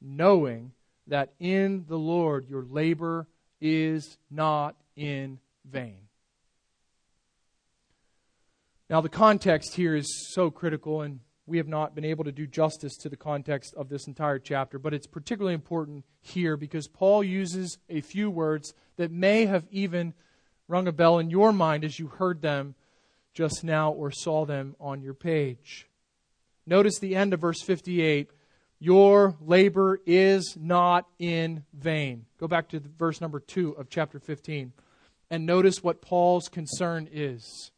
[0.00, 0.72] knowing
[1.06, 3.26] that in the Lord your labor
[3.60, 5.98] is not in vain.
[8.90, 12.46] Now, the context here is so critical, and we have not been able to do
[12.46, 17.24] justice to the context of this entire chapter, but it's particularly important here because Paul
[17.24, 20.14] uses a few words that may have even
[20.68, 22.74] rung a bell in your mind as you heard them
[23.34, 25.88] just now or saw them on your page.
[26.66, 28.30] Notice the end of verse 58
[28.78, 32.26] Your labor is not in vain.
[32.38, 34.72] Go back to verse number 2 of chapter 15
[35.30, 37.70] and notice what Paul's concern is.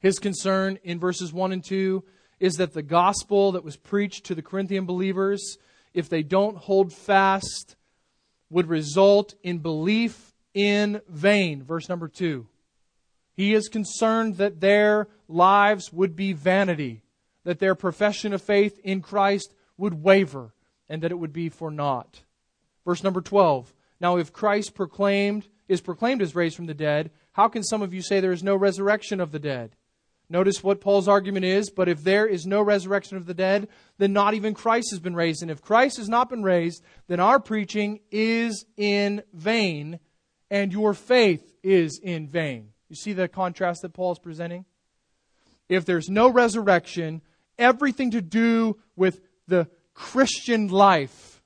[0.00, 2.04] His concern in verses 1 and 2
[2.40, 5.58] is that the gospel that was preached to the Corinthian believers,
[5.94, 7.76] if they don't hold fast,
[8.50, 11.62] would result in belief in vain.
[11.62, 12.46] Verse number 2.
[13.34, 17.02] He is concerned that their lives would be vanity,
[17.44, 20.54] that their profession of faith in Christ would waver,
[20.88, 22.22] and that it would be for naught.
[22.84, 23.72] Verse number 12.
[24.00, 27.94] Now, if Christ proclaimed is proclaimed as raised from the dead, how can some of
[27.94, 29.74] you say there is no resurrection of the dead?
[30.28, 33.68] Notice what Paul's argument is, but if there is no resurrection of the dead,
[33.98, 35.42] then not even Christ has been raised.
[35.42, 39.98] And if Christ has not been raised, then our preaching is in vain,
[40.50, 42.68] and your faith is in vain.
[42.88, 44.64] You see the contrast that Paul is presenting?
[45.72, 47.22] If there's no resurrection,
[47.58, 51.42] everything to do with the Christian life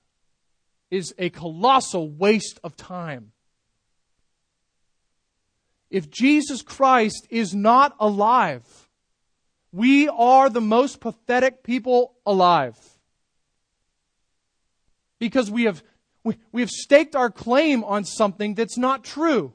[0.91, 3.31] is a colossal waste of time.
[5.91, 8.65] If Jesus Christ is not alive,
[9.71, 12.77] we are the most pathetic people alive.
[15.21, 15.85] Because we have,
[16.25, 19.55] we, we have staked our claim on something that's not true.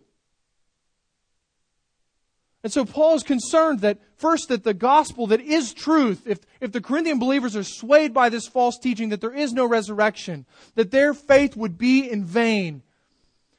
[2.64, 6.72] And so Paul is concerned that first that the gospel that is truth, if, if
[6.72, 10.46] the Corinthian believers are swayed by this false teaching that there is no resurrection,
[10.76, 12.84] that their faith would be in vain,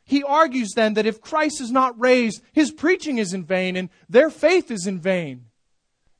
[0.05, 3.89] he argues then that if Christ is not raised, his preaching is in vain and
[4.09, 5.47] their faith is in vain.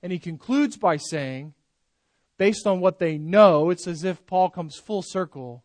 [0.03, 1.55] And he concludes by saying,
[2.39, 5.63] based on what they know, it's as if Paul comes full circle.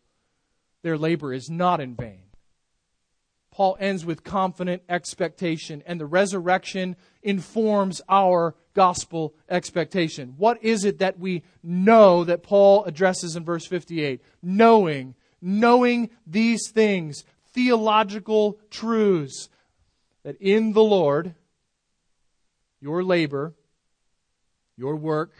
[0.82, 2.27] Their labor is not in vain.
[3.58, 6.94] Paul ends with confident expectation, and the resurrection
[7.24, 10.34] informs our gospel expectation.
[10.36, 14.22] What is it that we know that Paul addresses in verse 58?
[14.40, 19.48] Knowing, knowing these things, theological truths
[20.22, 21.34] that in the Lord,
[22.80, 23.54] your labor,
[24.76, 25.32] your work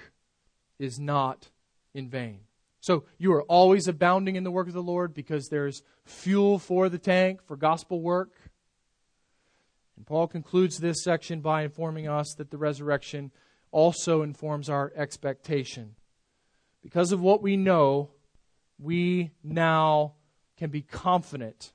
[0.80, 1.50] is not
[1.94, 2.40] in vain.
[2.80, 6.88] So you are always abounding in the work of the Lord because there's fuel for
[6.88, 8.32] the tank for gospel work.
[9.96, 13.32] And Paul concludes this section by informing us that the resurrection
[13.72, 15.96] also informs our expectation.
[16.82, 18.10] Because of what we know,
[18.78, 20.14] we now
[20.56, 21.72] can be confident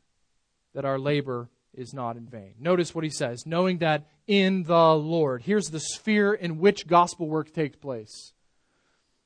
[0.73, 2.53] that our labor is not in vain.
[2.59, 5.43] Notice what he says knowing that in the Lord.
[5.43, 8.33] Here's the sphere in which gospel work takes place.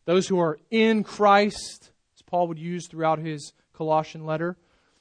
[0.08, 4.56] Those who are in Christ, as Paul would use throughout his Colossian letter.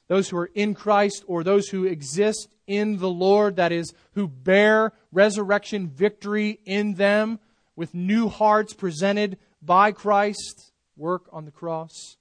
[0.09, 4.27] Those who are in Christ or those who exist in the Lord, that is, who
[4.27, 7.39] bear resurrection victory in them
[7.77, 12.17] with new hearts presented by Christ, work on the cross.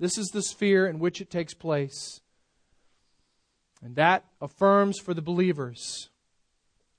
[0.00, 2.20] This is the sphere in which it takes place.
[3.80, 6.10] And that affirms for the believers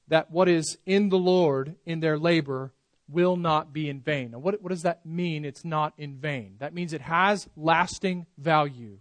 [0.07, 2.71] that what is in the Lord in their labor
[3.09, 4.31] will not be in vain.
[4.31, 5.45] Now, what, what does that mean?
[5.45, 6.55] It's not in vain.
[6.59, 8.99] That means it has lasting value.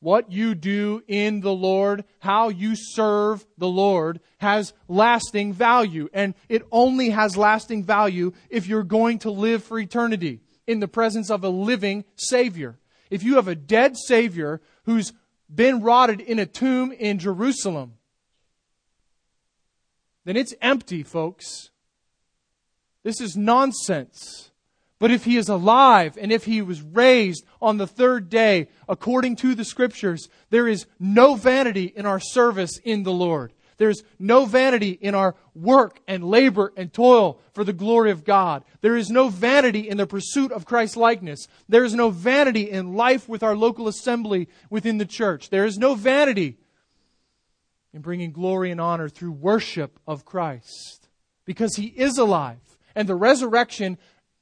[0.00, 6.08] What you do in the Lord, how you serve the Lord, has lasting value.
[6.12, 10.88] And it only has lasting value if you're going to live for eternity in the
[10.88, 12.78] presence of a living Savior.
[13.10, 15.12] If you have a dead Savior who's
[15.52, 17.94] been rotted in a tomb in Jerusalem,
[20.24, 21.70] then it's empty, folks.
[23.06, 24.50] This is nonsense.
[24.98, 29.36] But if he is alive and if he was raised on the third day according
[29.36, 33.52] to the scriptures, there is no vanity in our service in the Lord.
[33.76, 38.64] There's no vanity in our work and labor and toil for the glory of God.
[38.80, 41.46] There is no vanity in the pursuit of Christ's likeness.
[41.68, 45.50] There is no vanity in life with our local assembly within the church.
[45.50, 46.58] There is no vanity
[47.94, 51.08] in bringing glory and honor through worship of Christ
[51.44, 52.65] because he is alive
[52.96, 53.98] and the resurrection,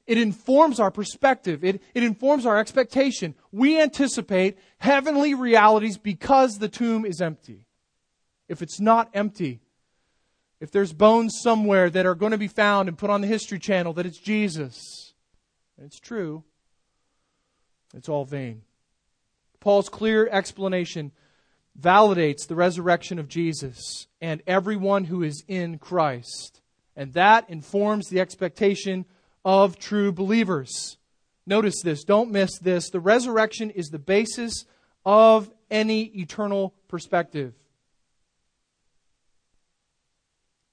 [0.07, 1.63] it informs our perspective.
[1.63, 3.35] It, it informs our expectation.
[3.51, 7.65] We anticipate heavenly realities because the tomb is empty.
[8.47, 9.59] If it's not empty,
[10.59, 13.59] if there's bones somewhere that are going to be found and put on the History
[13.59, 15.13] Channel that it's Jesus,
[15.77, 16.43] and it's true,
[17.93, 18.61] it's all vain.
[19.59, 21.11] Paul's clear explanation
[21.79, 26.61] validates the resurrection of Jesus and everyone who is in Christ.
[26.95, 29.05] And that informs the expectation
[29.43, 30.97] of true believers.
[31.45, 32.89] Notice this, don't miss this.
[32.89, 34.65] The resurrection is the basis
[35.05, 37.53] of any eternal perspective.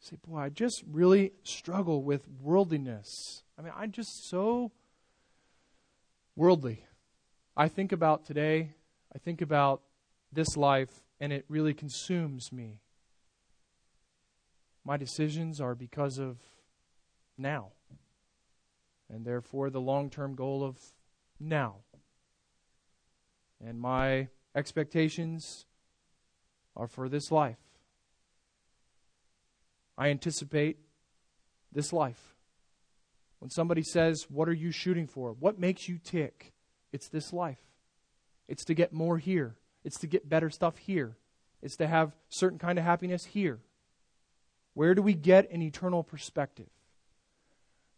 [0.01, 3.43] You say, boy, I just really struggle with worldliness.
[3.59, 4.73] I mean, I'm just so
[6.35, 6.85] worldly.
[7.57, 8.71] I think about today,
[9.15, 9.83] I think about
[10.33, 12.81] this life, and it really consumes me.
[14.85, 16.39] My decisions are because of
[17.39, 17.69] now.
[19.09, 20.79] And therefore, the long term goal of
[21.39, 21.77] now.
[23.65, 25.67] And my expectations
[26.77, 27.59] are for this life.
[29.97, 30.79] I anticipate
[31.71, 32.35] this life.
[33.39, 35.33] When somebody says, What are you shooting for?
[35.33, 36.53] What makes you tick?
[36.93, 37.61] It's this life.
[38.49, 39.57] It's to get more here.
[39.85, 41.17] It's to get better stuff here.
[41.63, 43.61] It's to have certain kind of happiness here.
[44.75, 46.69] Where do we get an eternal perspective?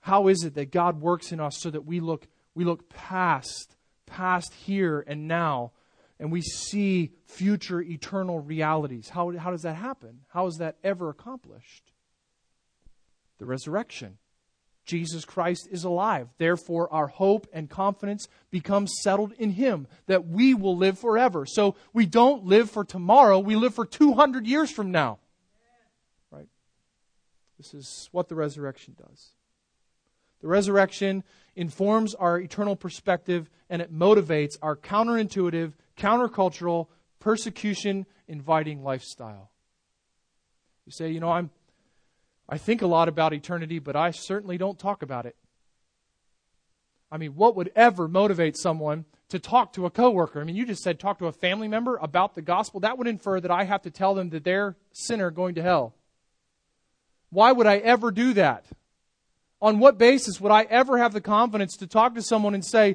[0.01, 3.77] How is it that God works in us so that we look we look past
[4.07, 5.73] past here and now
[6.19, 9.09] and we see future eternal realities?
[9.09, 10.21] How, how does that happen?
[10.29, 11.93] How is that ever accomplished?
[13.39, 14.19] The resurrection.
[14.85, 16.29] Jesus Christ is alive.
[16.37, 21.47] Therefore, our hope and confidence becomes settled in Him that we will live forever.
[21.47, 25.19] So we don't live for tomorrow, we live for 200 years from now.
[27.65, 29.31] This is what the resurrection does.
[30.43, 31.25] The resurrection
[31.57, 36.89] informs our eternal perspective and it motivates our counterintuitive, countercultural,
[37.21, 39.51] persecution inviting lifestyle.
[40.85, 41.51] You say, you know, I'm
[42.47, 45.35] I think a lot about eternity, but I certainly don't talk about it.
[47.11, 50.43] I mean, what would ever motivate someone to talk to a coworker?
[50.43, 52.81] I mean, you just said talk to a family member about the gospel.
[52.81, 55.95] That would infer that I have to tell them that they're sinner going to hell.
[57.35, 58.65] Why would I ever do that?
[59.61, 62.95] On what basis would I ever have the confidence to talk to someone and say,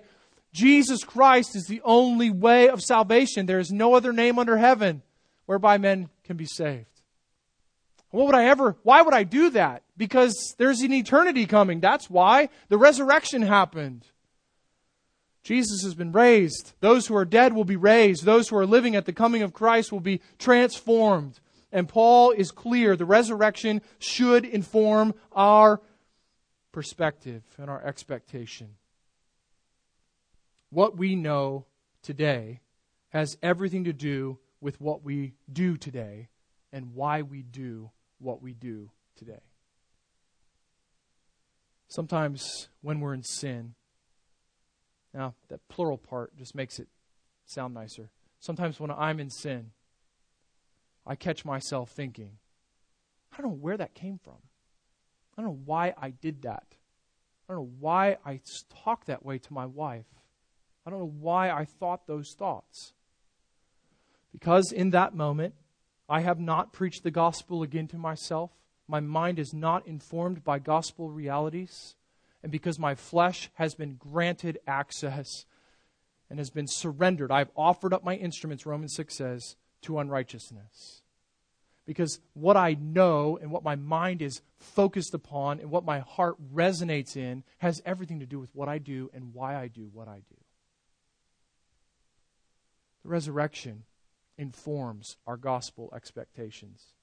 [0.54, 3.46] Jesus Christ is the only way of salvation?
[3.46, 5.02] There is no other name under heaven
[5.46, 6.86] whereby men can be saved.
[8.12, 9.84] What would I ever, why would I do that?
[9.98, 11.82] Because there's an eternity coming.
[11.82, 12.48] That's why.
[12.70, 14.06] The resurrection happened.
[15.44, 16.74] Jesus has been raised.
[16.80, 18.24] Those who are dead will be raised.
[18.24, 21.40] Those who are living at the coming of Christ will be transformed.
[21.72, 25.82] And Paul is clear the resurrection should inform our
[26.72, 28.76] perspective and our expectation.
[30.70, 31.66] What we know
[32.02, 32.62] today
[33.10, 36.30] has everything to do with what we do today
[36.72, 39.42] and why we do what we do today.
[41.88, 43.74] Sometimes when we're in sin,
[45.14, 46.88] now that plural part just makes it
[47.46, 48.12] sound nicer.
[48.40, 49.72] Sometimes when I'm in sin,
[51.10, 52.34] I catch myself thinking,
[53.34, 54.38] I don't know where that came from.
[55.36, 56.76] I don't know why I did that.
[57.50, 58.42] I don't know why I
[58.84, 60.06] talked that way to my wife.
[60.86, 62.94] I don't know why I thought those thoughts.
[64.32, 65.56] Because in that moment,
[66.08, 68.52] I have not preached the gospel again to myself.
[68.88, 71.96] My mind is not informed by gospel realities.
[72.44, 75.48] And because my flesh has been granted access
[76.30, 81.02] and has been surrendered, I've offered up my instruments, Romans 6 says, to unrighteousness.
[81.86, 86.36] Because what I know and what my mind is focused upon and what my heart
[86.54, 90.08] resonates in has everything to do with what I do and why I do what
[90.08, 90.36] I do.
[93.04, 93.86] The resurrection
[94.38, 96.94] informs our gospel expectations.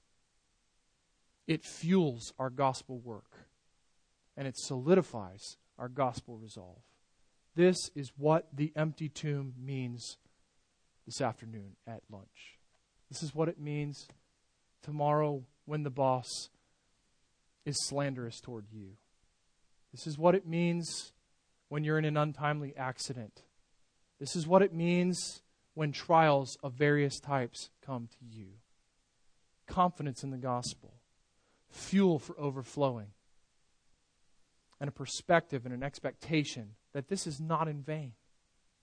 [1.47, 3.47] It fuels our gospel work
[4.37, 6.81] and it solidifies our gospel resolve.
[7.55, 10.17] This is what the empty tomb means
[11.05, 12.56] this afternoon at lunch.
[13.09, 14.07] This is what it means
[14.83, 16.49] tomorrow when the boss
[17.65, 18.91] is slanderous toward you.
[19.91, 21.13] This is what it means
[21.69, 23.43] when you're in an untimely accident.
[24.19, 25.41] This is what it means
[25.73, 28.47] when trials of various types come to you.
[29.67, 30.93] Confidence in the gospel,
[31.69, 33.07] fuel for overflowing,
[34.79, 38.13] and a perspective and an expectation that this is not in vain.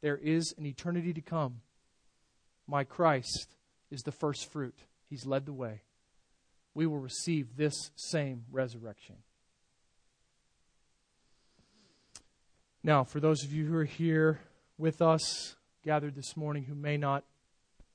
[0.02, 1.62] There is an eternity to come.
[2.66, 3.56] My Christ
[3.95, 4.76] is the first fruit,
[5.09, 5.82] He's led the way.
[6.74, 9.16] We will receive this same resurrection.
[12.82, 14.40] Now, for those of you who are here
[14.76, 17.24] with us gathered this morning who may not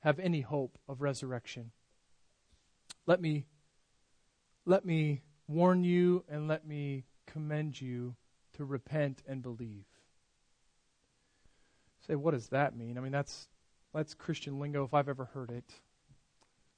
[0.00, 1.72] have any hope of resurrection.
[3.06, 3.46] Let me
[4.66, 8.14] let me warn you and let me commend you
[8.56, 9.84] to repent and believe.
[12.06, 12.96] Say, what does that mean?
[12.96, 13.48] I mean, that's
[13.92, 15.64] that's Christian lingo if I've ever heard it.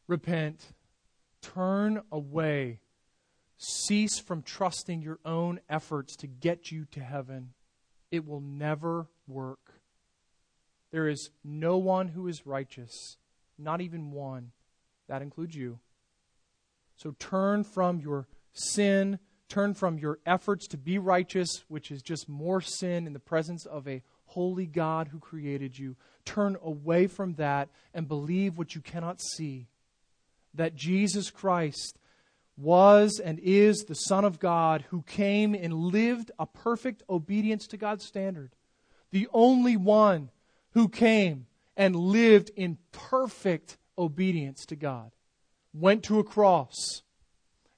[0.06, 0.72] Repent,
[1.40, 2.80] turn away,
[3.58, 7.52] cease from trusting your own efforts to get you to heaven.
[8.10, 9.80] It will never work.
[10.90, 13.16] There is no one who is righteous,
[13.58, 14.52] not even one.
[15.08, 15.78] That includes you.
[16.96, 22.28] So turn from your sin, turn from your efforts to be righteous, which is just
[22.28, 25.96] more sin in the presence of a holy God who created you.
[26.24, 29.68] Turn away from that and believe what you cannot see
[30.54, 31.98] that Jesus Christ
[32.56, 37.76] was and is the Son of God who came and lived a perfect obedience to
[37.76, 38.52] God's standard.
[39.10, 40.30] The only one
[40.72, 41.46] who came
[41.76, 45.10] and lived in perfect obedience to God,
[45.72, 47.02] went to a cross,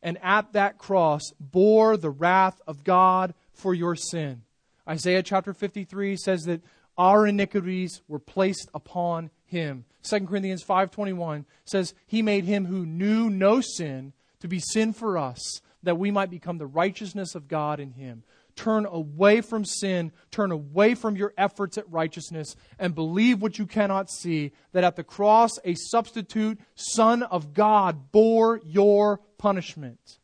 [0.03, 4.43] and at that cross bore the wrath of God for your sin.
[4.89, 6.63] Isaiah chapter 53 says that
[6.99, 9.85] our iniquities were placed upon him.
[10.03, 15.17] 2 Corinthians 5:21 says he made him who knew no sin to be sin for
[15.17, 18.25] us that we might become the righteousness of God in him.
[18.57, 23.67] Turn away from sin, turn away from your efforts at righteousness, and believe what you
[23.67, 30.19] cannot see that at the cross, a substitute Son of God bore your punishment.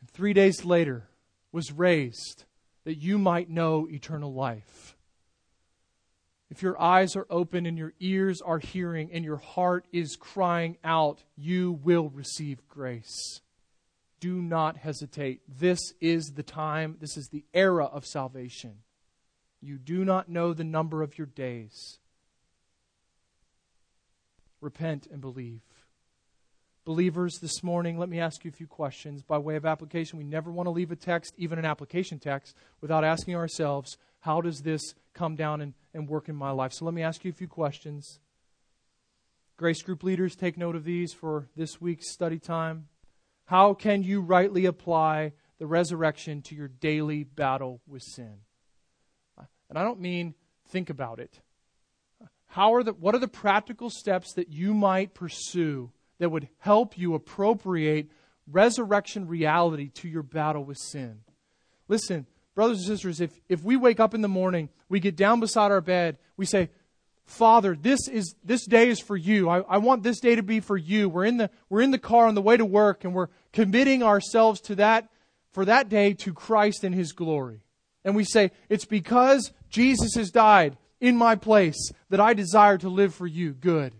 [0.00, 1.08] And three days later,
[1.52, 2.44] was raised
[2.84, 4.96] that you might know eternal life.
[6.50, 10.78] If your eyes are open and your ears are hearing and your heart is crying
[10.82, 13.40] out, you will receive grace
[14.20, 15.40] do not hesitate.
[15.48, 18.78] This is the time, this is the era of salvation.
[19.60, 21.98] You do not know the number of your days.
[24.60, 25.62] Repent and believe.
[26.84, 30.18] Believers, this morning, let me ask you a few questions by way of application.
[30.18, 33.98] We never want to leave a text, even an application text, without asking ourselves,
[34.28, 36.70] how does this come down and, and work in my life?
[36.74, 38.20] So let me ask you a few questions.
[39.56, 42.88] Grace group leaders, take note of these for this week's study time.
[43.46, 48.40] How can you rightly apply the resurrection to your daily battle with sin?
[49.70, 50.34] And I don't mean
[50.68, 51.40] think about it.
[52.48, 56.98] How are the, what are the practical steps that you might pursue that would help
[56.98, 58.10] you appropriate
[58.46, 61.20] resurrection reality to your battle with sin?
[61.88, 62.26] Listen,
[62.58, 65.70] brothers and sisters, if, if we wake up in the morning, we get down beside
[65.70, 66.70] our bed, we say,
[67.24, 69.48] Father, this is this day is for you.
[69.48, 71.08] I, I, want this day to be for you.
[71.08, 74.02] We're in the we're in the car on the way to work and we're committing
[74.02, 75.08] ourselves to that
[75.52, 77.60] for that day to Christ and his glory.
[78.04, 82.88] And we say, It's because Jesus has died in my place that I desire to
[82.88, 83.52] live for you.
[83.52, 83.92] Good.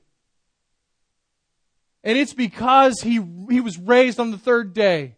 [2.02, 5.14] And it's because he, he was raised on the third day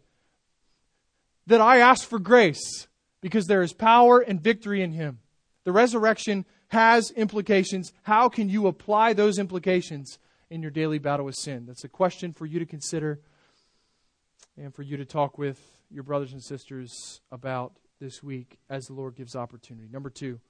[1.46, 2.86] that I ask for grace
[3.20, 5.20] because there is power and victory in him.
[5.64, 7.92] The resurrection has implications.
[8.02, 10.18] How can you apply those implications
[10.48, 11.66] in your daily battle with sin?
[11.66, 13.20] That's a question for you to consider
[14.56, 15.60] and for you to talk with
[15.90, 19.88] your brothers and sisters about this week as the Lord gives opportunity.
[19.90, 20.40] Number two,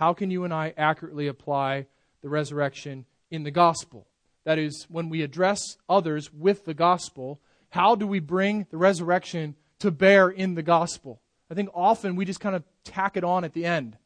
[0.00, 1.86] How can you and I accurately apply
[2.22, 4.06] the resurrection in the gospel?
[4.44, 7.38] That is, when we address others with the gospel,
[7.68, 11.20] how do we bring the resurrection to bear in the gospel?
[11.50, 13.96] I think often we just kind of tack it on at the end.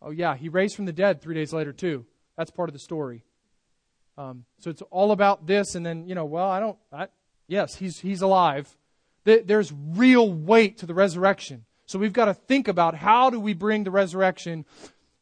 [0.00, 2.06] Oh, yeah, he raised from the dead three days later, too.
[2.36, 3.24] That's part of the story.
[4.16, 7.08] Um, so it's all about this, and then, you know, well, I don't, I,
[7.48, 8.68] yes, he's, he's alive.
[9.24, 11.64] There's real weight to the resurrection.
[11.86, 14.64] So we've got to think about how do we bring the resurrection,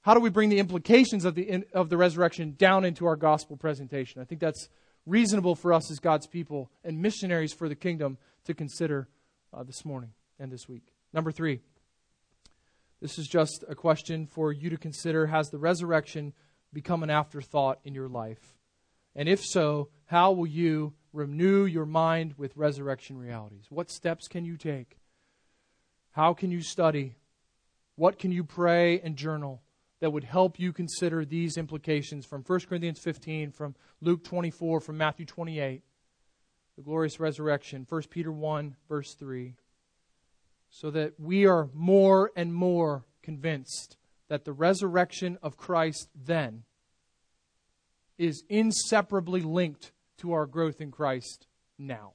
[0.02, 3.56] how do we bring the implications of the, of the resurrection down into our gospel
[3.56, 4.20] presentation.
[4.20, 4.68] I think that's
[5.06, 9.08] reasonable for us as God's people and missionaries for the kingdom to consider
[9.52, 10.95] uh, this morning and this week.
[11.12, 11.60] Number three.
[13.00, 15.26] This is just a question for you to consider.
[15.26, 16.32] Has the resurrection
[16.72, 18.56] become an afterthought in your life?
[19.14, 23.66] And if so, how will you renew your mind with resurrection realities?
[23.70, 24.98] What steps can you take?
[26.12, 27.16] How can you study?
[27.96, 29.62] What can you pray and journal
[30.00, 34.98] that would help you consider these implications from 1 Corinthians 15, from Luke 24, from
[34.98, 35.82] Matthew 28,
[36.76, 39.54] the glorious resurrection, 1 Peter 1, verse 3?
[40.70, 43.96] So that we are more and more convinced
[44.28, 46.64] that the resurrection of Christ then
[48.18, 51.46] is inseparably linked to our growth in Christ
[51.78, 52.12] now.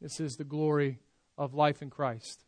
[0.00, 1.00] This is the glory
[1.38, 2.44] of life in Christ.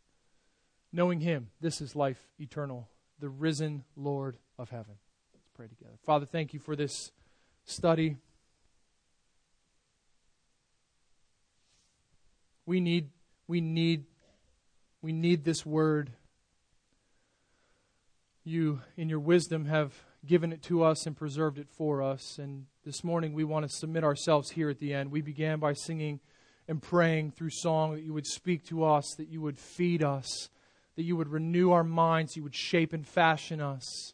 [0.93, 2.89] Knowing Him, this is life eternal,
[3.21, 4.95] the risen Lord of heaven.
[5.35, 5.97] Let's pray together.
[6.05, 7.13] Father, thank you for this
[7.65, 8.17] study.
[12.69, 13.09] We need,
[13.47, 14.05] we need,
[15.01, 16.11] we need this word.
[18.45, 19.95] You, in your wisdom, have
[20.27, 22.37] given it to us and preserved it for us.
[22.37, 25.11] And this morning we want to submit ourselves here at the end.
[25.11, 26.21] We began by singing
[26.69, 30.51] and praying through song that you would speak to us, that you would feed us,
[30.97, 34.13] that you would renew our minds, you would shape and fashion us.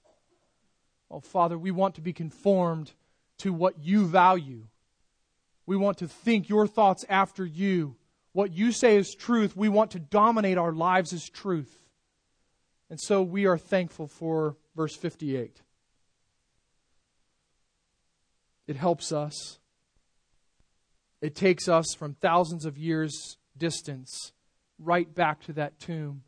[1.10, 2.92] Oh, Father, we want to be conformed
[3.38, 4.68] to what you value.
[5.66, 7.96] We want to think your thoughts after you
[8.34, 11.78] what you say is truth, we want to dominate our lives as truth.
[12.90, 15.62] And so we are thankful for verse 58.
[18.66, 19.60] It helps us.
[21.20, 24.32] It takes us from thousands of years' distance
[24.80, 26.24] right back to that tomb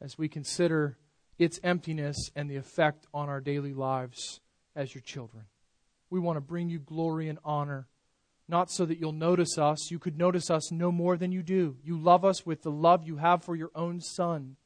[0.00, 0.96] as we consider
[1.38, 4.40] its emptiness and the effect on our daily lives
[4.76, 5.44] as your children.
[6.08, 7.88] We want to bring you glory and honor
[8.48, 9.90] not so that you'll notice us.
[9.90, 11.76] You could notice us no more than you do.
[11.82, 14.56] You love us with the love you have for your own Son.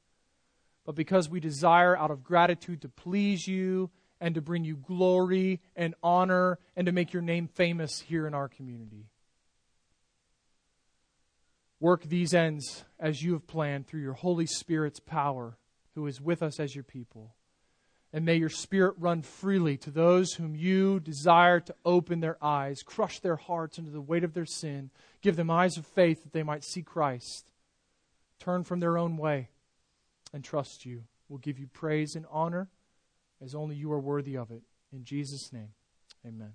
[0.85, 5.61] But because we desire out of gratitude to please you and to bring you glory
[5.75, 9.07] and honor and to make your name famous here in our community.
[11.79, 15.59] Work these ends as you have planned through your Holy Spirit's power,
[15.95, 17.36] who is with us as your people.
[18.17, 22.83] And may your spirit run freely to those whom you desire to open their eyes,
[22.83, 24.89] crush their hearts under the weight of their sin,
[25.21, 27.53] give them eyes of faith that they might see Christ,
[28.41, 29.51] turn from their own way,
[30.33, 31.03] and trust you.
[31.29, 32.69] We'll give you praise and honor
[33.45, 34.63] as only you are worthy of it.
[34.95, 35.75] In Jesus' name,
[36.27, 36.55] amen.